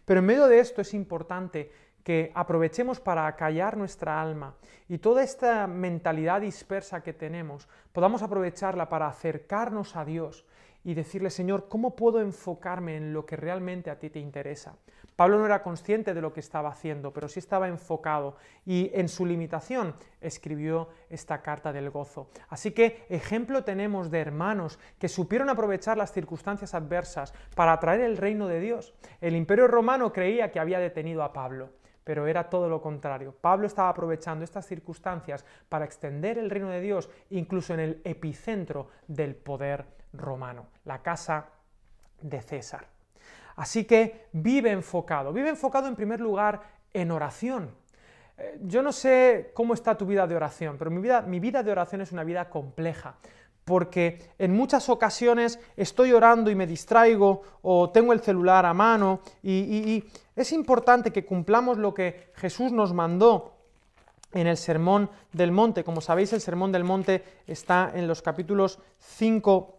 Pero 0.04 0.20
en 0.20 0.26
medio 0.26 0.46
de 0.46 0.60
esto 0.60 0.80
es 0.80 0.94
importante 0.94 1.70
que 2.04 2.30
aprovechemos 2.34 3.00
para 3.00 3.26
acallar 3.26 3.76
nuestra 3.76 4.22
alma 4.22 4.54
y 4.88 4.98
toda 4.98 5.22
esta 5.22 5.66
mentalidad 5.66 6.40
dispersa 6.40 7.02
que 7.02 7.12
tenemos, 7.12 7.68
podamos 7.92 8.22
aprovecharla 8.22 8.88
para 8.88 9.08
acercarnos 9.08 9.96
a 9.96 10.04
Dios 10.04 10.46
y 10.84 10.94
decirle, 10.94 11.30
Señor, 11.30 11.68
¿cómo 11.68 11.96
puedo 11.96 12.20
enfocarme 12.20 12.96
en 12.96 13.12
lo 13.12 13.26
que 13.26 13.36
realmente 13.36 13.90
a 13.90 13.98
ti 13.98 14.10
te 14.10 14.20
interesa? 14.20 14.76
Pablo 15.18 15.40
no 15.40 15.46
era 15.46 15.64
consciente 15.64 16.14
de 16.14 16.20
lo 16.20 16.32
que 16.32 16.38
estaba 16.38 16.68
haciendo, 16.68 17.12
pero 17.12 17.26
sí 17.26 17.40
estaba 17.40 17.66
enfocado 17.66 18.36
y 18.64 18.92
en 18.94 19.08
su 19.08 19.26
limitación 19.26 19.96
escribió 20.20 20.90
esta 21.10 21.42
carta 21.42 21.72
del 21.72 21.90
gozo. 21.90 22.30
Así 22.48 22.70
que 22.70 23.04
ejemplo 23.08 23.64
tenemos 23.64 24.12
de 24.12 24.20
hermanos 24.20 24.78
que 24.96 25.08
supieron 25.08 25.50
aprovechar 25.50 25.96
las 25.96 26.12
circunstancias 26.12 26.72
adversas 26.72 27.34
para 27.56 27.72
atraer 27.72 28.02
el 28.02 28.16
reino 28.16 28.46
de 28.46 28.60
Dios. 28.60 28.94
El 29.20 29.34
imperio 29.34 29.66
romano 29.66 30.12
creía 30.12 30.52
que 30.52 30.60
había 30.60 30.78
detenido 30.78 31.24
a 31.24 31.32
Pablo 31.32 31.70
pero 32.04 32.28
era 32.28 32.48
todo 32.48 32.68
lo 32.70 32.80
contrario. 32.80 33.34
Pablo 33.38 33.66
estaba 33.66 33.88
aprovechando 33.88 34.44
estas 34.44 34.66
circunstancias 34.66 35.44
para 35.68 35.84
extender 35.84 36.38
el 36.38 36.48
reino 36.48 36.70
de 36.70 36.80
Dios 36.80 37.10
incluso 37.30 37.74
en 37.74 37.80
el 37.80 38.00
epicentro 38.04 38.88
del 39.08 39.34
poder 39.34 39.84
romano, 40.12 40.68
la 40.84 41.02
casa 41.02 41.48
de 42.22 42.40
César. 42.40 42.97
Así 43.58 43.84
que 43.84 44.28
vive 44.32 44.70
enfocado. 44.70 45.32
Vive 45.32 45.50
enfocado 45.50 45.88
en 45.88 45.96
primer 45.96 46.20
lugar 46.20 46.62
en 46.92 47.10
oración. 47.10 47.74
Eh, 48.38 48.58
yo 48.62 48.82
no 48.82 48.92
sé 48.92 49.50
cómo 49.52 49.74
está 49.74 49.96
tu 49.96 50.06
vida 50.06 50.26
de 50.26 50.36
oración, 50.36 50.76
pero 50.78 50.90
mi 50.90 51.00
vida, 51.00 51.22
mi 51.22 51.40
vida 51.40 51.62
de 51.62 51.72
oración 51.72 52.00
es 52.00 52.12
una 52.12 52.24
vida 52.24 52.48
compleja 52.48 53.16
porque 53.68 54.30
en 54.38 54.56
muchas 54.56 54.88
ocasiones 54.88 55.60
estoy 55.76 56.12
orando 56.12 56.50
y 56.50 56.54
me 56.54 56.66
distraigo 56.66 57.42
o 57.60 57.90
tengo 57.90 58.14
el 58.14 58.20
celular 58.20 58.64
a 58.64 58.72
mano 58.72 59.20
y, 59.42 60.02
es 60.34 60.52
importante 60.52 61.10
que 61.10 61.26
cumplamos 61.26 61.76
lo 61.78 61.92
que 61.92 62.30
Jesús 62.36 62.70
nos 62.70 62.94
mandó 62.94 63.56
en 64.32 64.46
el 64.46 64.56
Sermón 64.56 65.10
del 65.32 65.50
Monte. 65.50 65.82
Como 65.82 66.00
sabéis, 66.00 66.32
el 66.32 66.40
Sermón 66.40 66.70
del 66.70 66.84
Monte 66.84 67.24
está 67.44 67.90
en 67.92 68.06
los 68.06 68.22
capítulos 68.22 68.78
5 68.98 69.78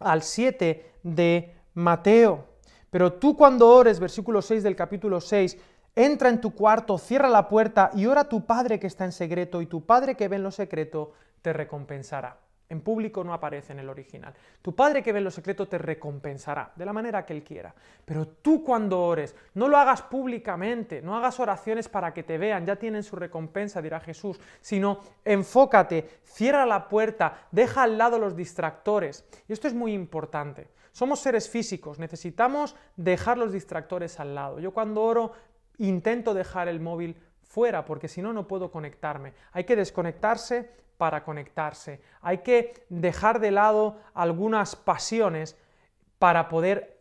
al 0.00 0.22
7 0.22 0.92
de 1.02 1.54
Mateo. 1.74 2.47
Pero 2.90 3.14
tú 3.14 3.36
cuando 3.36 3.68
ores, 3.68 4.00
versículo 4.00 4.40
6 4.40 4.62
del 4.62 4.76
capítulo 4.76 5.20
6, 5.20 5.58
entra 5.94 6.28
en 6.28 6.40
tu 6.40 6.54
cuarto, 6.54 6.96
cierra 6.96 7.28
la 7.28 7.48
puerta 7.48 7.90
y 7.94 8.06
ora 8.06 8.22
a 8.22 8.28
tu 8.28 8.46
Padre 8.46 8.78
que 8.78 8.86
está 8.86 9.04
en 9.04 9.12
secreto, 9.12 9.60
y 9.60 9.66
tu 9.66 9.84
Padre 9.84 10.14
que 10.14 10.28
ve 10.28 10.36
en 10.36 10.42
lo 10.42 10.50
secreto 10.50 11.12
te 11.42 11.52
recompensará. 11.52 12.38
En 12.70 12.82
público 12.82 13.24
no 13.24 13.32
aparece 13.32 13.72
en 13.72 13.78
el 13.78 13.88
original. 13.88 14.34
Tu 14.60 14.74
Padre 14.74 15.02
que 15.02 15.10
ve 15.10 15.18
en 15.18 15.24
lo 15.24 15.30
secreto 15.30 15.66
te 15.66 15.78
recompensará 15.78 16.70
de 16.76 16.84
la 16.84 16.92
manera 16.92 17.24
que 17.24 17.32
Él 17.32 17.42
quiera. 17.42 17.74
Pero 18.04 18.28
tú 18.28 18.62
cuando 18.62 19.02
ores, 19.02 19.34
no 19.54 19.68
lo 19.68 19.78
hagas 19.78 20.02
públicamente, 20.02 21.00
no 21.00 21.16
hagas 21.16 21.40
oraciones 21.40 21.88
para 21.88 22.12
que 22.12 22.24
te 22.24 22.36
vean, 22.36 22.66
ya 22.66 22.76
tienen 22.76 23.02
su 23.02 23.16
recompensa, 23.16 23.80
dirá 23.80 24.00
Jesús, 24.00 24.38
sino 24.60 25.00
enfócate, 25.24 26.20
cierra 26.24 26.66
la 26.66 26.88
puerta, 26.88 27.46
deja 27.50 27.84
al 27.84 27.96
lado 27.96 28.18
los 28.18 28.36
distractores. 28.36 29.24
Y 29.48 29.54
esto 29.54 29.66
es 29.66 29.72
muy 29.72 29.94
importante. 29.94 30.68
Somos 30.98 31.20
seres 31.20 31.48
físicos, 31.48 32.00
necesitamos 32.00 32.74
dejar 32.96 33.38
los 33.38 33.52
distractores 33.52 34.18
al 34.18 34.34
lado. 34.34 34.58
Yo 34.58 34.74
cuando 34.74 35.04
oro 35.04 35.30
intento 35.76 36.34
dejar 36.34 36.66
el 36.66 36.80
móvil 36.80 37.16
fuera 37.40 37.84
porque 37.84 38.08
si 38.08 38.20
no 38.20 38.32
no 38.32 38.48
puedo 38.48 38.72
conectarme. 38.72 39.32
Hay 39.52 39.62
que 39.62 39.76
desconectarse 39.76 40.68
para 40.96 41.22
conectarse. 41.22 42.02
Hay 42.20 42.38
que 42.38 42.84
dejar 42.88 43.38
de 43.38 43.52
lado 43.52 44.00
algunas 44.12 44.74
pasiones 44.74 45.56
para 46.18 46.48
poder 46.48 47.00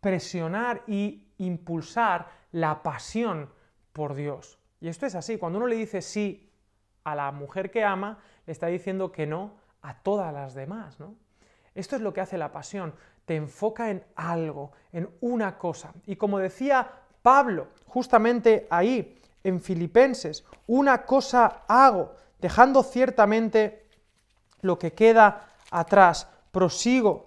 presionar 0.00 0.82
y 0.88 1.28
impulsar 1.38 2.28
la 2.50 2.82
pasión 2.82 3.48
por 3.92 4.16
Dios. 4.16 4.58
Y 4.80 4.88
esto 4.88 5.06
es 5.06 5.14
así, 5.14 5.38
cuando 5.38 5.58
uno 5.58 5.68
le 5.68 5.76
dice 5.76 6.02
sí 6.02 6.50
a 7.04 7.14
la 7.14 7.30
mujer 7.30 7.70
que 7.70 7.84
ama, 7.84 8.18
le 8.44 8.52
está 8.52 8.66
diciendo 8.66 9.12
que 9.12 9.24
no 9.24 9.54
a 9.82 10.02
todas 10.02 10.34
las 10.34 10.54
demás, 10.54 10.98
¿no? 10.98 11.14
Esto 11.74 11.96
es 11.96 12.02
lo 12.02 12.12
que 12.12 12.20
hace 12.20 12.38
la 12.38 12.52
pasión, 12.52 12.94
te 13.24 13.36
enfoca 13.36 13.90
en 13.90 14.04
algo, 14.14 14.72
en 14.92 15.08
una 15.20 15.58
cosa. 15.58 15.92
Y 16.06 16.16
como 16.16 16.38
decía 16.38 16.88
Pablo, 17.22 17.68
justamente 17.86 18.66
ahí, 18.70 19.18
en 19.42 19.60
Filipenses, 19.60 20.44
una 20.66 21.04
cosa 21.04 21.64
hago, 21.68 22.14
dejando 22.40 22.82
ciertamente 22.82 23.86
lo 24.62 24.78
que 24.78 24.92
queda 24.92 25.48
atrás, 25.70 26.28
prosigo 26.50 27.26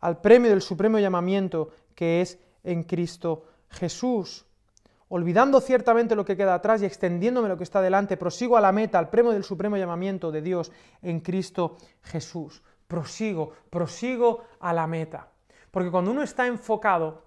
al 0.00 0.20
premio 0.20 0.50
del 0.50 0.62
supremo 0.62 0.98
llamamiento 0.98 1.70
que 1.94 2.20
es 2.20 2.38
en 2.62 2.84
Cristo 2.84 3.44
Jesús. 3.70 4.44
olvidando 5.10 5.60
ciertamente 5.62 6.14
lo 6.14 6.24
que 6.24 6.36
queda 6.36 6.54
atrás 6.54 6.82
y 6.82 6.84
extendiéndome 6.84 7.48
lo 7.48 7.56
que 7.56 7.64
está 7.64 7.80
delante, 7.80 8.18
prosigo 8.18 8.58
a 8.58 8.60
la 8.60 8.72
meta, 8.72 8.98
al 8.98 9.08
premio 9.08 9.32
del 9.32 9.42
supremo 9.42 9.78
llamamiento 9.78 10.30
de 10.30 10.42
Dios 10.42 10.70
en 11.00 11.20
Cristo 11.20 11.78
Jesús. 12.02 12.62
Prosigo, 12.88 13.52
prosigo 13.70 14.44
a 14.58 14.72
la 14.72 14.86
meta. 14.86 15.28
Porque 15.70 15.90
cuando 15.90 16.10
uno 16.10 16.22
está 16.22 16.46
enfocado, 16.46 17.22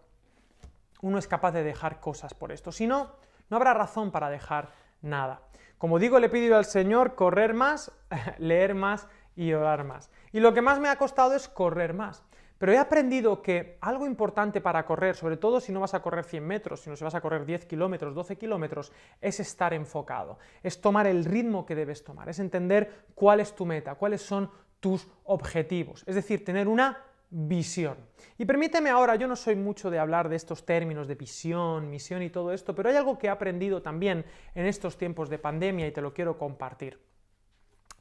uno 1.01 1.17
es 1.17 1.27
capaz 1.27 1.51
de 1.51 1.63
dejar 1.63 1.99
cosas 1.99 2.33
por 2.33 2.51
esto. 2.51 2.71
Si 2.71 2.87
no, 2.87 3.11
no 3.49 3.57
habrá 3.57 3.73
razón 3.73 4.11
para 4.11 4.29
dejar 4.29 4.69
nada. 5.01 5.41
Como 5.77 5.99
digo, 5.99 6.19
le 6.19 6.27
he 6.27 6.29
pedido 6.29 6.57
al 6.57 6.65
Señor 6.65 7.15
correr 7.15 7.53
más, 7.53 7.91
leer 8.37 8.75
más 8.75 9.07
y 9.35 9.53
orar 9.53 9.83
más. 9.83 10.11
Y 10.31 10.39
lo 10.39 10.53
que 10.53 10.61
más 10.61 10.79
me 10.79 10.89
ha 10.89 10.97
costado 10.97 11.35
es 11.35 11.47
correr 11.47 11.93
más. 11.93 12.23
Pero 12.57 12.73
he 12.73 12.77
aprendido 12.77 13.41
que 13.41 13.79
algo 13.81 14.05
importante 14.05 14.61
para 14.61 14.85
correr, 14.85 15.15
sobre 15.15 15.37
todo 15.37 15.59
si 15.59 15.71
no 15.71 15.79
vas 15.79 15.95
a 15.95 16.03
correr 16.03 16.23
100 16.23 16.45
metros, 16.45 16.81
sino 16.81 16.95
si 16.95 17.03
vas 17.03 17.15
a 17.15 17.21
correr 17.21 17.43
10 17.43 17.65
kilómetros, 17.65 18.13
12 18.13 18.37
kilómetros, 18.37 18.91
es 19.19 19.39
estar 19.39 19.73
enfocado, 19.73 20.37
es 20.61 20.79
tomar 20.79 21.07
el 21.07 21.25
ritmo 21.25 21.65
que 21.65 21.73
debes 21.73 22.03
tomar, 22.03 22.29
es 22.29 22.37
entender 22.37 23.05
cuál 23.15 23.39
es 23.39 23.55
tu 23.55 23.65
meta, 23.65 23.95
cuáles 23.95 24.21
son 24.21 24.51
tus 24.81 25.07
objetivos, 25.23 26.03
es 26.05 26.15
decir, 26.15 26.43
tener 26.43 26.67
una 26.67 26.97
visión. 27.29 27.95
Y 28.38 28.43
permíteme 28.43 28.89
ahora, 28.89 29.15
yo 29.15 29.25
no 29.25 29.38
soy 29.38 29.55
mucho 29.55 29.89
de 29.89 30.00
hablar 30.00 30.27
de 30.27 30.35
estos 30.35 30.65
términos 30.65 31.07
de 31.07 31.15
visión, 31.15 31.89
misión 31.89 32.21
y 32.21 32.29
todo 32.29 32.51
esto, 32.51 32.75
pero 32.75 32.89
hay 32.89 32.97
algo 32.97 33.17
que 33.17 33.27
he 33.27 33.29
aprendido 33.29 33.81
también 33.81 34.25
en 34.53 34.65
estos 34.65 34.97
tiempos 34.97 35.29
de 35.29 35.39
pandemia 35.39 35.88
y 35.88 35.91
te 35.91 36.01
lo 36.01 36.13
quiero 36.13 36.38
compartir 36.38 37.00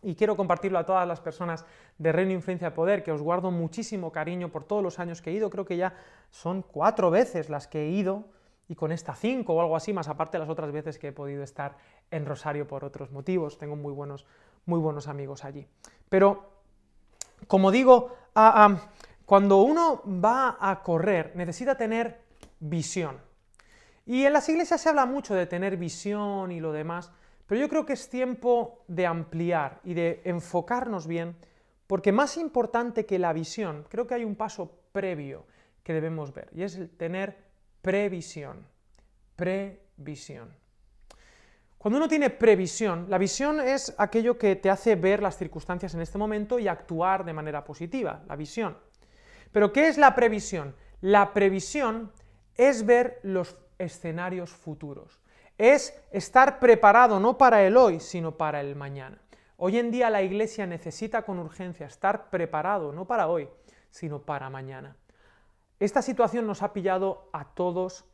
y 0.02 0.14
quiero 0.14 0.36
compartirlo 0.36 0.78
a 0.78 0.86
todas 0.86 1.06
las 1.06 1.20
personas 1.20 1.64
de 1.98 2.12
Reino 2.12 2.32
Influencia 2.32 2.70
de 2.70 2.74
Poder, 2.74 3.02
que 3.02 3.12
os 3.12 3.20
guardo 3.20 3.50
muchísimo 3.50 4.12
cariño 4.12 4.50
por 4.50 4.64
todos 4.64 4.82
los 4.82 4.98
años 4.98 5.20
que 5.20 5.30
he 5.30 5.34
ido, 5.34 5.50
creo 5.50 5.64
que 5.64 5.76
ya 5.76 5.94
son 6.30 6.62
cuatro 6.62 7.10
veces 7.10 7.50
las 7.50 7.66
que 7.66 7.82
he 7.82 7.90
ido, 7.90 8.24
y 8.68 8.76
con 8.76 8.92
esta 8.92 9.16
cinco 9.16 9.54
o 9.54 9.60
algo 9.60 9.74
así, 9.74 9.92
más 9.92 10.08
aparte 10.08 10.36
de 10.36 10.40
las 10.40 10.48
otras 10.48 10.70
veces 10.70 10.98
que 10.98 11.08
he 11.08 11.12
podido 11.12 11.42
estar 11.42 11.76
en 12.10 12.24
Rosario 12.24 12.68
por 12.68 12.84
otros 12.84 13.10
motivos, 13.10 13.58
tengo 13.58 13.74
muy 13.74 13.92
buenos, 13.92 14.26
muy 14.64 14.78
buenos 14.78 15.08
amigos 15.08 15.44
allí. 15.44 15.66
Pero, 16.08 16.59
como 17.46 17.70
digo, 17.70 18.16
cuando 19.26 19.62
uno 19.62 20.02
va 20.06 20.56
a 20.60 20.82
correr, 20.82 21.32
necesita 21.34 21.76
tener 21.76 22.20
visión. 22.58 23.18
Y 24.06 24.24
en 24.24 24.32
las 24.32 24.48
iglesias 24.48 24.80
se 24.80 24.88
habla 24.88 25.06
mucho 25.06 25.34
de 25.34 25.46
tener 25.46 25.76
visión 25.76 26.50
y 26.50 26.60
lo 26.60 26.72
demás, 26.72 27.12
pero 27.46 27.60
yo 27.60 27.68
creo 27.68 27.86
que 27.86 27.92
es 27.94 28.08
tiempo 28.08 28.84
de 28.88 29.06
ampliar 29.06 29.80
y 29.84 29.94
de 29.94 30.20
enfocarnos 30.24 31.06
bien, 31.06 31.36
porque 31.86 32.12
más 32.12 32.36
importante 32.36 33.06
que 33.06 33.18
la 33.18 33.32
visión, 33.32 33.84
creo 33.88 34.06
que 34.06 34.14
hay 34.14 34.24
un 34.24 34.36
paso 34.36 34.78
previo 34.92 35.46
que 35.82 35.92
debemos 35.92 36.32
ver, 36.32 36.48
y 36.54 36.62
es 36.62 36.76
el 36.76 36.90
tener 36.90 37.36
previsión. 37.82 38.66
Previsión. 39.36 40.59
Cuando 41.80 41.96
uno 41.96 42.08
tiene 42.08 42.28
previsión, 42.28 43.06
la 43.08 43.16
visión 43.16 43.58
es 43.58 43.94
aquello 43.96 44.36
que 44.36 44.54
te 44.54 44.68
hace 44.68 44.96
ver 44.96 45.22
las 45.22 45.38
circunstancias 45.38 45.94
en 45.94 46.02
este 46.02 46.18
momento 46.18 46.58
y 46.58 46.68
actuar 46.68 47.24
de 47.24 47.32
manera 47.32 47.64
positiva, 47.64 48.22
la 48.28 48.36
visión. 48.36 48.76
Pero 49.50 49.72
¿qué 49.72 49.88
es 49.88 49.96
la 49.96 50.14
previsión? 50.14 50.76
La 51.00 51.32
previsión 51.32 52.12
es 52.54 52.84
ver 52.84 53.18
los 53.22 53.56
escenarios 53.78 54.50
futuros 54.50 55.20
es 55.60 55.94
estar 56.10 56.58
preparado 56.58 57.20
no 57.20 57.36
para 57.36 57.62
el 57.62 57.76
hoy, 57.76 58.00
sino 58.00 58.38
para 58.38 58.62
el 58.62 58.76
mañana. 58.76 59.18
Hoy 59.58 59.76
en 59.76 59.90
día 59.90 60.08
la 60.08 60.22
iglesia 60.22 60.66
necesita 60.66 61.20
con 61.20 61.38
urgencia 61.38 61.84
estar 61.86 62.30
preparado 62.30 62.92
no 62.92 63.06
para 63.06 63.28
hoy, 63.28 63.46
sino 63.90 64.22
para 64.22 64.48
mañana. 64.48 64.96
Esta 65.78 66.00
situación 66.00 66.46
nos 66.46 66.62
ha 66.62 66.72
pillado 66.72 67.28
a 67.34 67.44
todos 67.44 68.06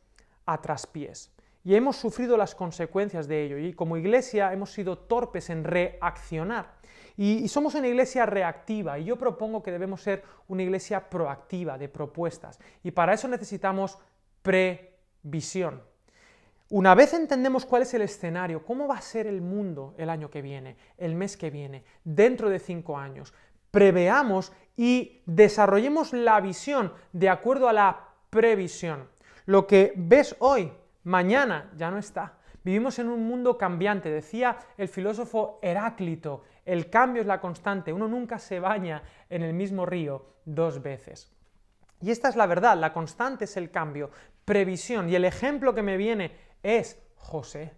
a 0.45 0.61
traspiés 0.61 1.31
y 1.67 1.75
hemos 1.75 1.97
sufrido 1.97 2.37
las 2.37 2.55
consecuencias 2.55 3.27
de 3.27 3.43
ello 3.43 3.57
y 3.57 3.73
como 3.73 3.97
iglesia 3.97 4.53
hemos 4.53 4.71
sido 4.71 4.97
torpes 4.99 5.49
en 5.49 5.65
reaccionar 5.65 6.77
y, 7.17 7.45
somos 7.49 7.75
una 7.75 7.89
iglesia 7.89 8.25
reactiva 8.25 8.97
y 8.97 9.03
yo 9.03 9.17
propongo 9.17 9.61
que 9.61 9.73
debemos 9.73 10.01
ser 10.01 10.23
una 10.47 10.63
iglesia 10.63 11.09
proactiva 11.09 11.77
de 11.77 11.89
propuestas 11.89 12.57
y 12.83 12.91
para 12.91 13.13
eso 13.13 13.27
necesitamos 13.27 13.97
previsión. 14.41 15.83
Una 16.69 16.95
vez 16.95 17.13
entendemos 17.13 17.65
cuál 17.65 17.81
es 17.81 17.93
el 17.93 18.03
escenario, 18.03 18.63
cómo 18.63 18.87
va 18.87 18.95
a 18.95 19.01
ser 19.01 19.27
el 19.27 19.41
mundo 19.41 19.93
el 19.97 20.09
año 20.09 20.29
que 20.29 20.41
viene, 20.41 20.77
el 20.97 21.15
mes 21.15 21.35
que 21.35 21.49
viene, 21.49 21.83
dentro 22.05 22.49
de 22.49 22.59
cinco 22.59 22.97
años, 22.97 23.33
preveamos 23.71 24.53
y 24.77 25.21
desarrollemos 25.25 26.13
la 26.13 26.39
visión 26.39 26.93
de 27.11 27.27
acuerdo 27.27 27.67
a 27.67 27.73
la 27.73 28.07
previsión. 28.29 29.09
Lo 29.45 29.67
que 29.67 29.91
ves 29.97 30.33
hoy, 30.39 30.71
mañana 31.07 31.71
ya 31.75 31.89
no 31.89 31.97
está. 31.97 32.33
Vivimos 32.63 32.99
en 32.99 33.07
un 33.07 33.25
mundo 33.25 33.57
cambiante, 33.57 34.09
decía 34.09 34.57
el 34.77 34.89
filósofo 34.89 35.57
Heráclito, 35.61 36.43
el 36.65 36.89
cambio 36.89 37.21
es 37.21 37.27
la 37.27 37.39
constante, 37.39 37.93
uno 37.93 38.09
nunca 38.09 38.39
se 38.39 38.59
baña 38.59 39.01
en 39.29 39.41
el 39.41 39.53
mismo 39.53 39.85
río 39.85 40.33
dos 40.43 40.81
veces. 40.81 41.31
Y 42.01 42.11
esta 42.11 42.27
es 42.27 42.35
la 42.35 42.45
verdad, 42.45 42.77
la 42.77 42.91
constante 42.91 43.45
es 43.45 43.55
el 43.55 43.71
cambio, 43.71 44.11
previsión. 44.43 45.09
Y 45.09 45.15
el 45.15 45.23
ejemplo 45.23 45.73
que 45.73 45.81
me 45.81 45.95
viene 45.95 46.35
es 46.61 47.01
José. 47.15 47.73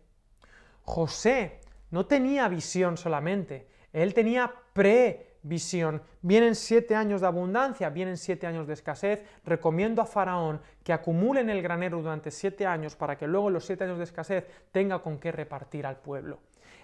José 0.82 1.62
no 1.92 2.08
tenía 2.08 2.48
visión 2.48 2.98
solamente, 2.98 3.70
él 3.94 4.16
tenía 4.16 4.52
previsión. 5.42 6.02
Vienen 6.22 6.56
siete 6.56 6.96
años 6.96 7.22
de 7.22 7.28
abundancia, 7.28 7.90
vienen 7.90 8.18
siete 8.18 8.48
años 8.48 8.68
de 8.68 8.74
escasez. 8.74 9.24
Recomiendo 9.46 10.02
a 10.02 10.06
Faraón 10.06 10.62
que 10.84 10.94
acumule 10.94 11.42
en 11.42 11.50
el 11.50 11.62
granero 11.62 12.02
durante 12.02 12.32
siete 12.32 12.66
años 12.66 12.96
para 12.96 13.18
que 13.18 13.28
luego 13.28 13.50
los 13.50 13.66
siete 13.66 13.84
años 13.84 13.98
de 13.98 14.04
escasez 14.04 14.46
tenga 14.72 15.00
con 15.00 15.20
qué 15.20 15.32
repartir 15.32 15.86
al 15.86 15.98
pueblo. 15.98 16.40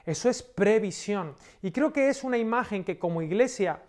Eso 0.05 0.29
es 0.29 0.43
previsión. 0.43 1.35
Y 1.61 1.71
creo 1.71 1.91
que 1.91 2.09
es 2.09 2.23
una 2.23 2.37
imagen 2.37 2.83
que 2.83 2.99
como 2.99 3.21
iglesia, 3.21 3.81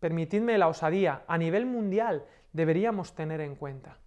permitidme 0.00 0.58
la 0.58 0.68
osadía, 0.68 1.22
a 1.26 1.38
nivel 1.38 1.66
mundial 1.66 2.24
deberíamos 2.52 3.14
tener 3.14 3.40
en 3.40 3.56
cuenta. 3.56 3.98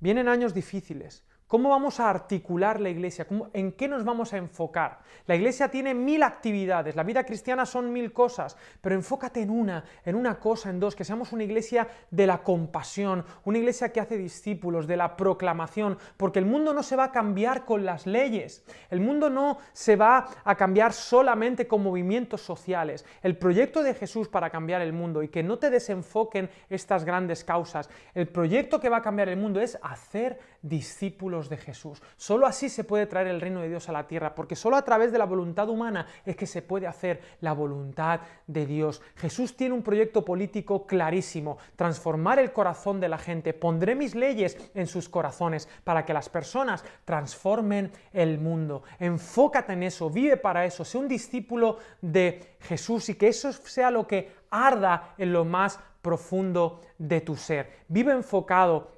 Vienen 0.00 0.28
años 0.28 0.52
difíciles, 0.52 1.24
¿Cómo 1.52 1.68
vamos 1.68 2.00
a 2.00 2.08
articular 2.08 2.80
la 2.80 2.88
iglesia? 2.88 3.26
¿En 3.52 3.72
qué 3.72 3.86
nos 3.86 4.06
vamos 4.06 4.32
a 4.32 4.38
enfocar? 4.38 5.00
La 5.26 5.34
iglesia 5.34 5.68
tiene 5.68 5.92
mil 5.92 6.22
actividades, 6.22 6.96
la 6.96 7.02
vida 7.02 7.24
cristiana 7.24 7.66
son 7.66 7.92
mil 7.92 8.10
cosas, 8.10 8.56
pero 8.80 8.94
enfócate 8.94 9.42
en 9.42 9.50
una, 9.50 9.84
en 10.06 10.14
una 10.14 10.40
cosa, 10.40 10.70
en 10.70 10.80
dos, 10.80 10.96
que 10.96 11.04
seamos 11.04 11.30
una 11.30 11.44
iglesia 11.44 11.86
de 12.10 12.26
la 12.26 12.42
compasión, 12.42 13.26
una 13.44 13.58
iglesia 13.58 13.92
que 13.92 14.00
hace 14.00 14.16
discípulos, 14.16 14.86
de 14.86 14.96
la 14.96 15.14
proclamación, 15.14 15.98
porque 16.16 16.38
el 16.38 16.46
mundo 16.46 16.72
no 16.72 16.82
se 16.82 16.96
va 16.96 17.04
a 17.04 17.12
cambiar 17.12 17.66
con 17.66 17.84
las 17.84 18.06
leyes, 18.06 18.64
el 18.88 19.00
mundo 19.00 19.28
no 19.28 19.58
se 19.74 19.94
va 19.96 20.30
a 20.44 20.54
cambiar 20.54 20.94
solamente 20.94 21.68
con 21.68 21.82
movimientos 21.82 22.40
sociales. 22.40 23.04
El 23.22 23.36
proyecto 23.36 23.82
de 23.82 23.92
Jesús 23.92 24.26
para 24.26 24.48
cambiar 24.48 24.80
el 24.80 24.94
mundo 24.94 25.22
y 25.22 25.28
que 25.28 25.42
no 25.42 25.58
te 25.58 25.68
desenfoquen 25.68 26.48
estas 26.70 27.04
grandes 27.04 27.44
causas, 27.44 27.90
el 28.14 28.26
proyecto 28.26 28.80
que 28.80 28.88
va 28.88 28.96
a 28.96 29.02
cambiar 29.02 29.28
el 29.28 29.36
mundo 29.36 29.60
es 29.60 29.78
hacer 29.82 30.40
discípulos 30.62 31.41
de 31.48 31.56
Jesús. 31.56 32.02
Solo 32.16 32.46
así 32.46 32.68
se 32.68 32.84
puede 32.84 33.06
traer 33.06 33.26
el 33.28 33.40
reino 33.40 33.60
de 33.60 33.68
Dios 33.68 33.88
a 33.88 33.92
la 33.92 34.06
tierra, 34.06 34.34
porque 34.34 34.56
solo 34.56 34.76
a 34.76 34.82
través 34.82 35.12
de 35.12 35.18
la 35.18 35.24
voluntad 35.24 35.68
humana 35.68 36.06
es 36.24 36.36
que 36.36 36.46
se 36.46 36.62
puede 36.62 36.86
hacer 36.86 37.20
la 37.40 37.52
voluntad 37.52 38.20
de 38.46 38.66
Dios. 38.66 39.02
Jesús 39.16 39.56
tiene 39.56 39.74
un 39.74 39.82
proyecto 39.82 40.24
político 40.24 40.86
clarísimo, 40.86 41.58
transformar 41.76 42.38
el 42.38 42.52
corazón 42.52 43.00
de 43.00 43.08
la 43.08 43.18
gente. 43.18 43.54
Pondré 43.54 43.94
mis 43.94 44.14
leyes 44.14 44.56
en 44.74 44.86
sus 44.86 45.08
corazones 45.08 45.68
para 45.84 46.04
que 46.04 46.14
las 46.14 46.28
personas 46.28 46.84
transformen 47.04 47.92
el 48.12 48.38
mundo. 48.38 48.82
Enfócate 48.98 49.72
en 49.72 49.84
eso, 49.84 50.10
vive 50.10 50.36
para 50.36 50.64
eso, 50.64 50.84
sé 50.84 50.98
un 50.98 51.08
discípulo 51.08 51.78
de 52.00 52.56
Jesús 52.60 53.08
y 53.08 53.14
que 53.14 53.28
eso 53.28 53.52
sea 53.52 53.90
lo 53.90 54.06
que 54.06 54.30
arda 54.50 55.14
en 55.18 55.32
lo 55.32 55.44
más 55.44 55.78
profundo 56.02 56.80
de 56.98 57.20
tu 57.20 57.36
ser. 57.36 57.84
Vive 57.88 58.12
enfocado 58.12 58.90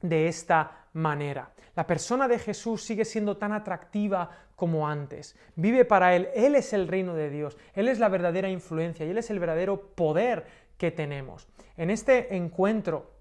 de 0.00 0.28
esta 0.28 0.86
manera. 0.92 1.50
La 1.78 1.86
persona 1.86 2.26
de 2.26 2.40
Jesús 2.40 2.82
sigue 2.82 3.04
siendo 3.04 3.36
tan 3.36 3.52
atractiva 3.52 4.28
como 4.56 4.88
antes. 4.88 5.36
Vive 5.54 5.84
para 5.84 6.16
Él. 6.16 6.28
Él 6.34 6.56
es 6.56 6.72
el 6.72 6.88
reino 6.88 7.14
de 7.14 7.30
Dios. 7.30 7.56
Él 7.72 7.86
es 7.86 8.00
la 8.00 8.08
verdadera 8.08 8.50
influencia 8.50 9.06
y 9.06 9.10
Él 9.10 9.18
es 9.18 9.30
el 9.30 9.38
verdadero 9.38 9.80
poder 9.94 10.44
que 10.76 10.90
tenemos. 10.90 11.46
En 11.76 11.90
este 11.90 12.34
encuentro 12.34 13.12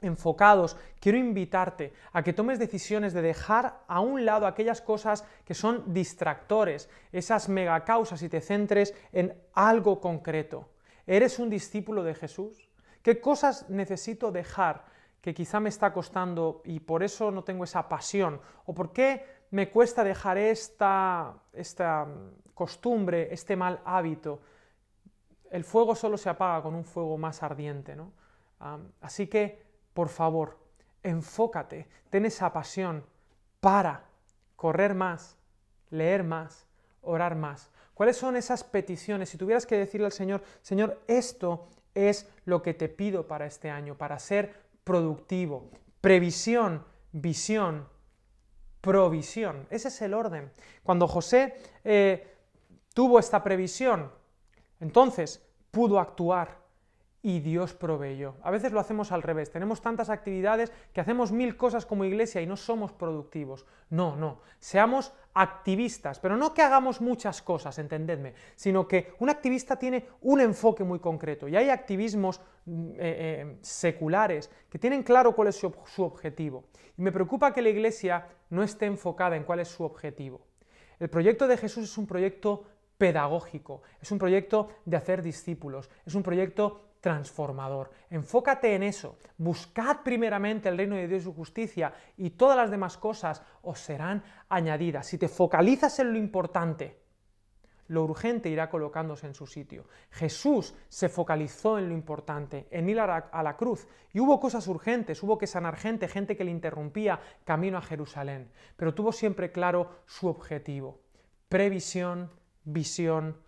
enfocados, 0.00 0.76
quiero 1.00 1.18
invitarte 1.18 1.92
a 2.12 2.22
que 2.22 2.32
tomes 2.32 2.60
decisiones 2.60 3.14
de 3.14 3.22
dejar 3.22 3.80
a 3.88 3.98
un 3.98 4.24
lado 4.24 4.46
aquellas 4.46 4.80
cosas 4.80 5.24
que 5.44 5.54
son 5.54 5.92
distractores, 5.92 6.88
esas 7.10 7.48
megacausas 7.48 8.22
y 8.22 8.28
te 8.28 8.40
centres 8.40 8.94
en 9.12 9.34
algo 9.54 10.00
concreto. 10.00 10.68
¿Eres 11.04 11.40
un 11.40 11.50
discípulo 11.50 12.04
de 12.04 12.14
Jesús? 12.14 12.68
¿Qué 13.02 13.20
cosas 13.20 13.68
necesito 13.68 14.30
dejar 14.30 14.84
que 15.20 15.34
quizá 15.34 15.60
me 15.60 15.68
está 15.68 15.92
costando 15.92 16.62
y 16.64 16.80
por 16.80 17.02
eso 17.02 17.30
no 17.30 17.44
tengo 17.44 17.64
esa 17.64 17.88
pasión? 17.88 18.40
¿O 18.66 18.74
por 18.74 18.92
qué 18.92 19.24
me 19.50 19.70
cuesta 19.70 20.04
dejar 20.04 20.38
esta, 20.38 21.34
esta 21.52 22.04
mm, 22.04 22.52
costumbre, 22.54 23.32
este 23.32 23.56
mal 23.56 23.80
hábito? 23.84 24.40
El 25.50 25.64
fuego 25.64 25.94
solo 25.94 26.16
se 26.16 26.28
apaga 26.28 26.62
con 26.62 26.74
un 26.74 26.84
fuego 26.84 27.16
más 27.16 27.42
ardiente, 27.42 27.96
¿no? 27.96 28.12
así 29.00 29.28
que, 29.28 29.62
por 29.94 30.08
favor, 30.08 30.58
enfócate, 31.02 31.86
ten 32.10 32.26
esa 32.26 32.52
pasión, 32.52 33.04
para 33.60 34.04
correr 34.56 34.94
más, 34.94 35.36
leer 35.90 36.24
más, 36.24 36.66
orar 37.02 37.36
más. 37.36 37.70
¿Cuáles 37.94 38.16
son 38.16 38.36
esas 38.36 38.64
peticiones? 38.64 39.30
Si 39.30 39.38
tuvieras 39.38 39.66
que 39.66 39.76
decirle 39.76 40.06
al 40.06 40.12
Señor, 40.12 40.42
Señor, 40.62 41.00
esto 41.06 41.68
es 41.94 42.28
lo 42.44 42.62
que 42.62 42.74
te 42.74 42.88
pido 42.88 43.26
para 43.26 43.46
este 43.46 43.70
año, 43.70 43.96
para 43.96 44.18
ser 44.18 44.67
productivo. 44.88 45.68
Previsión, 46.00 46.82
visión, 47.12 47.86
provisión. 48.80 49.66
Ese 49.68 49.88
es 49.88 50.00
el 50.00 50.14
orden. 50.14 50.50
Cuando 50.82 51.06
José 51.06 51.60
eh, 51.84 52.34
tuvo 52.94 53.18
esta 53.18 53.42
previsión, 53.44 54.10
entonces 54.80 55.44
pudo 55.70 56.00
actuar 56.00 56.56
y 57.22 57.40
Dios 57.40 57.74
proveyó. 57.74 58.36
A 58.42 58.50
veces 58.50 58.72
lo 58.72 58.80
hacemos 58.80 59.10
al 59.10 59.22
revés, 59.22 59.50
tenemos 59.50 59.80
tantas 59.80 60.08
actividades 60.08 60.72
que 60.92 61.00
hacemos 61.00 61.32
mil 61.32 61.56
cosas 61.56 61.84
como 61.84 62.04
iglesia 62.04 62.40
y 62.40 62.46
no 62.46 62.56
somos 62.56 62.92
productivos. 62.92 63.66
No, 63.90 64.16
no, 64.16 64.40
seamos 64.60 65.12
activistas, 65.34 66.20
pero 66.20 66.36
no 66.36 66.54
que 66.54 66.62
hagamos 66.62 67.00
muchas 67.00 67.42
cosas, 67.42 67.78
entendedme, 67.78 68.34
sino 68.54 68.86
que 68.86 69.14
un 69.18 69.30
activista 69.30 69.76
tiene 69.76 70.06
un 70.22 70.40
enfoque 70.40 70.84
muy 70.84 71.00
concreto 71.00 71.48
y 71.48 71.56
hay 71.56 71.70
activismos 71.70 72.40
mm, 72.66 72.90
eh, 72.90 72.96
eh, 72.98 73.58
seculares 73.62 74.50
que 74.68 74.78
tienen 74.78 75.02
claro 75.02 75.34
cuál 75.34 75.48
es 75.48 75.56
su, 75.56 75.74
su 75.86 76.04
objetivo. 76.04 76.64
Y 76.96 77.02
me 77.02 77.12
preocupa 77.12 77.52
que 77.52 77.62
la 77.62 77.68
iglesia 77.68 78.26
no 78.50 78.62
esté 78.62 78.86
enfocada 78.86 79.36
en 79.36 79.44
cuál 79.44 79.60
es 79.60 79.68
su 79.68 79.84
objetivo. 79.84 80.46
El 80.98 81.10
proyecto 81.10 81.46
de 81.46 81.56
Jesús 81.56 81.84
es 81.84 81.98
un 81.98 82.06
proyecto 82.06 82.64
pedagógico, 82.98 83.82
es 84.02 84.10
un 84.10 84.18
proyecto 84.18 84.68
de 84.84 84.96
hacer 84.96 85.22
discípulos, 85.22 85.88
es 86.04 86.14
un 86.16 86.24
proyecto 86.24 86.87
transformador. 87.00 87.90
Enfócate 88.10 88.74
en 88.74 88.82
eso. 88.82 89.18
Buscad 89.36 89.98
primeramente 90.02 90.68
el 90.68 90.76
reino 90.76 90.96
de 90.96 91.08
Dios 91.08 91.22
y 91.22 91.24
su 91.24 91.34
justicia 91.34 91.92
y 92.16 92.30
todas 92.30 92.56
las 92.56 92.70
demás 92.70 92.96
cosas 92.96 93.42
os 93.62 93.78
serán 93.78 94.22
añadidas. 94.48 95.06
Si 95.06 95.18
te 95.18 95.28
focalizas 95.28 95.98
en 95.98 96.12
lo 96.12 96.18
importante, 96.18 96.98
lo 97.88 98.04
urgente 98.04 98.50
irá 98.50 98.68
colocándose 98.68 99.26
en 99.26 99.34
su 99.34 99.46
sitio. 99.46 99.86
Jesús 100.10 100.74
se 100.88 101.08
focalizó 101.08 101.78
en 101.78 101.88
lo 101.88 101.94
importante, 101.94 102.68
en 102.70 102.88
ir 102.88 103.00
a 103.00 103.42
la 103.42 103.56
cruz, 103.56 103.88
y 104.12 104.20
hubo 104.20 104.38
cosas 104.38 104.66
urgentes, 104.68 105.22
hubo 105.22 105.38
que 105.38 105.46
sanar 105.46 105.76
gente, 105.76 106.06
gente 106.06 106.36
que 106.36 106.44
le 106.44 106.50
interrumpía 106.50 107.20
camino 107.44 107.78
a 107.78 107.82
Jerusalén, 107.82 108.50
pero 108.76 108.94
tuvo 108.94 109.10
siempre 109.10 109.52
claro 109.52 110.02
su 110.06 110.28
objetivo, 110.28 111.00
previsión, 111.48 112.30
visión, 112.64 113.38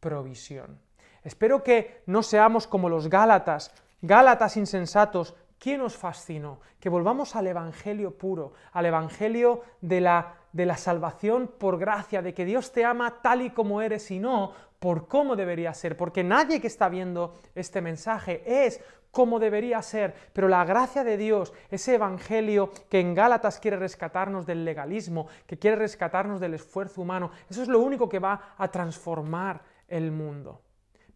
provisión. 0.00 0.83
Espero 1.24 1.62
que 1.62 2.02
no 2.06 2.22
seamos 2.22 2.66
como 2.66 2.88
los 2.88 3.08
Gálatas, 3.08 3.72
Gálatas 4.02 4.56
insensatos. 4.58 5.34
¿Quién 5.58 5.80
nos 5.80 5.96
fascinó? 5.96 6.60
Que 6.78 6.90
volvamos 6.90 7.34
al 7.36 7.46
Evangelio 7.46 8.18
puro, 8.18 8.52
al 8.72 8.84
Evangelio 8.84 9.62
de 9.80 10.02
la, 10.02 10.34
de 10.52 10.66
la 10.66 10.76
salvación 10.76 11.50
por 11.58 11.78
gracia, 11.78 12.20
de 12.20 12.34
que 12.34 12.44
Dios 12.44 12.70
te 12.70 12.84
ama 12.84 13.22
tal 13.22 13.40
y 13.40 13.50
como 13.50 13.80
eres 13.80 14.10
y 14.10 14.18
no 14.18 14.52
por 14.78 15.08
cómo 15.08 15.34
debería 15.34 15.72
ser, 15.72 15.96
porque 15.96 16.22
nadie 16.22 16.60
que 16.60 16.66
está 16.66 16.90
viendo 16.90 17.32
este 17.54 17.80
mensaje 17.80 18.66
es 18.66 18.82
como 19.10 19.38
debería 19.38 19.80
ser, 19.80 20.12
pero 20.34 20.46
la 20.46 20.62
gracia 20.66 21.04
de 21.04 21.16
Dios, 21.16 21.54
ese 21.70 21.94
evangelio 21.94 22.70
que 22.90 23.00
en 23.00 23.14
Gálatas 23.14 23.60
quiere 23.60 23.78
rescatarnos 23.78 24.44
del 24.44 24.62
legalismo, 24.62 25.28
que 25.46 25.58
quiere 25.58 25.76
rescatarnos 25.76 26.38
del 26.38 26.52
esfuerzo 26.52 27.00
humano, 27.00 27.30
eso 27.48 27.62
es 27.62 27.68
lo 27.68 27.78
único 27.78 28.10
que 28.10 28.18
va 28.18 28.54
a 28.58 28.68
transformar 28.68 29.62
el 29.88 30.10
mundo. 30.10 30.60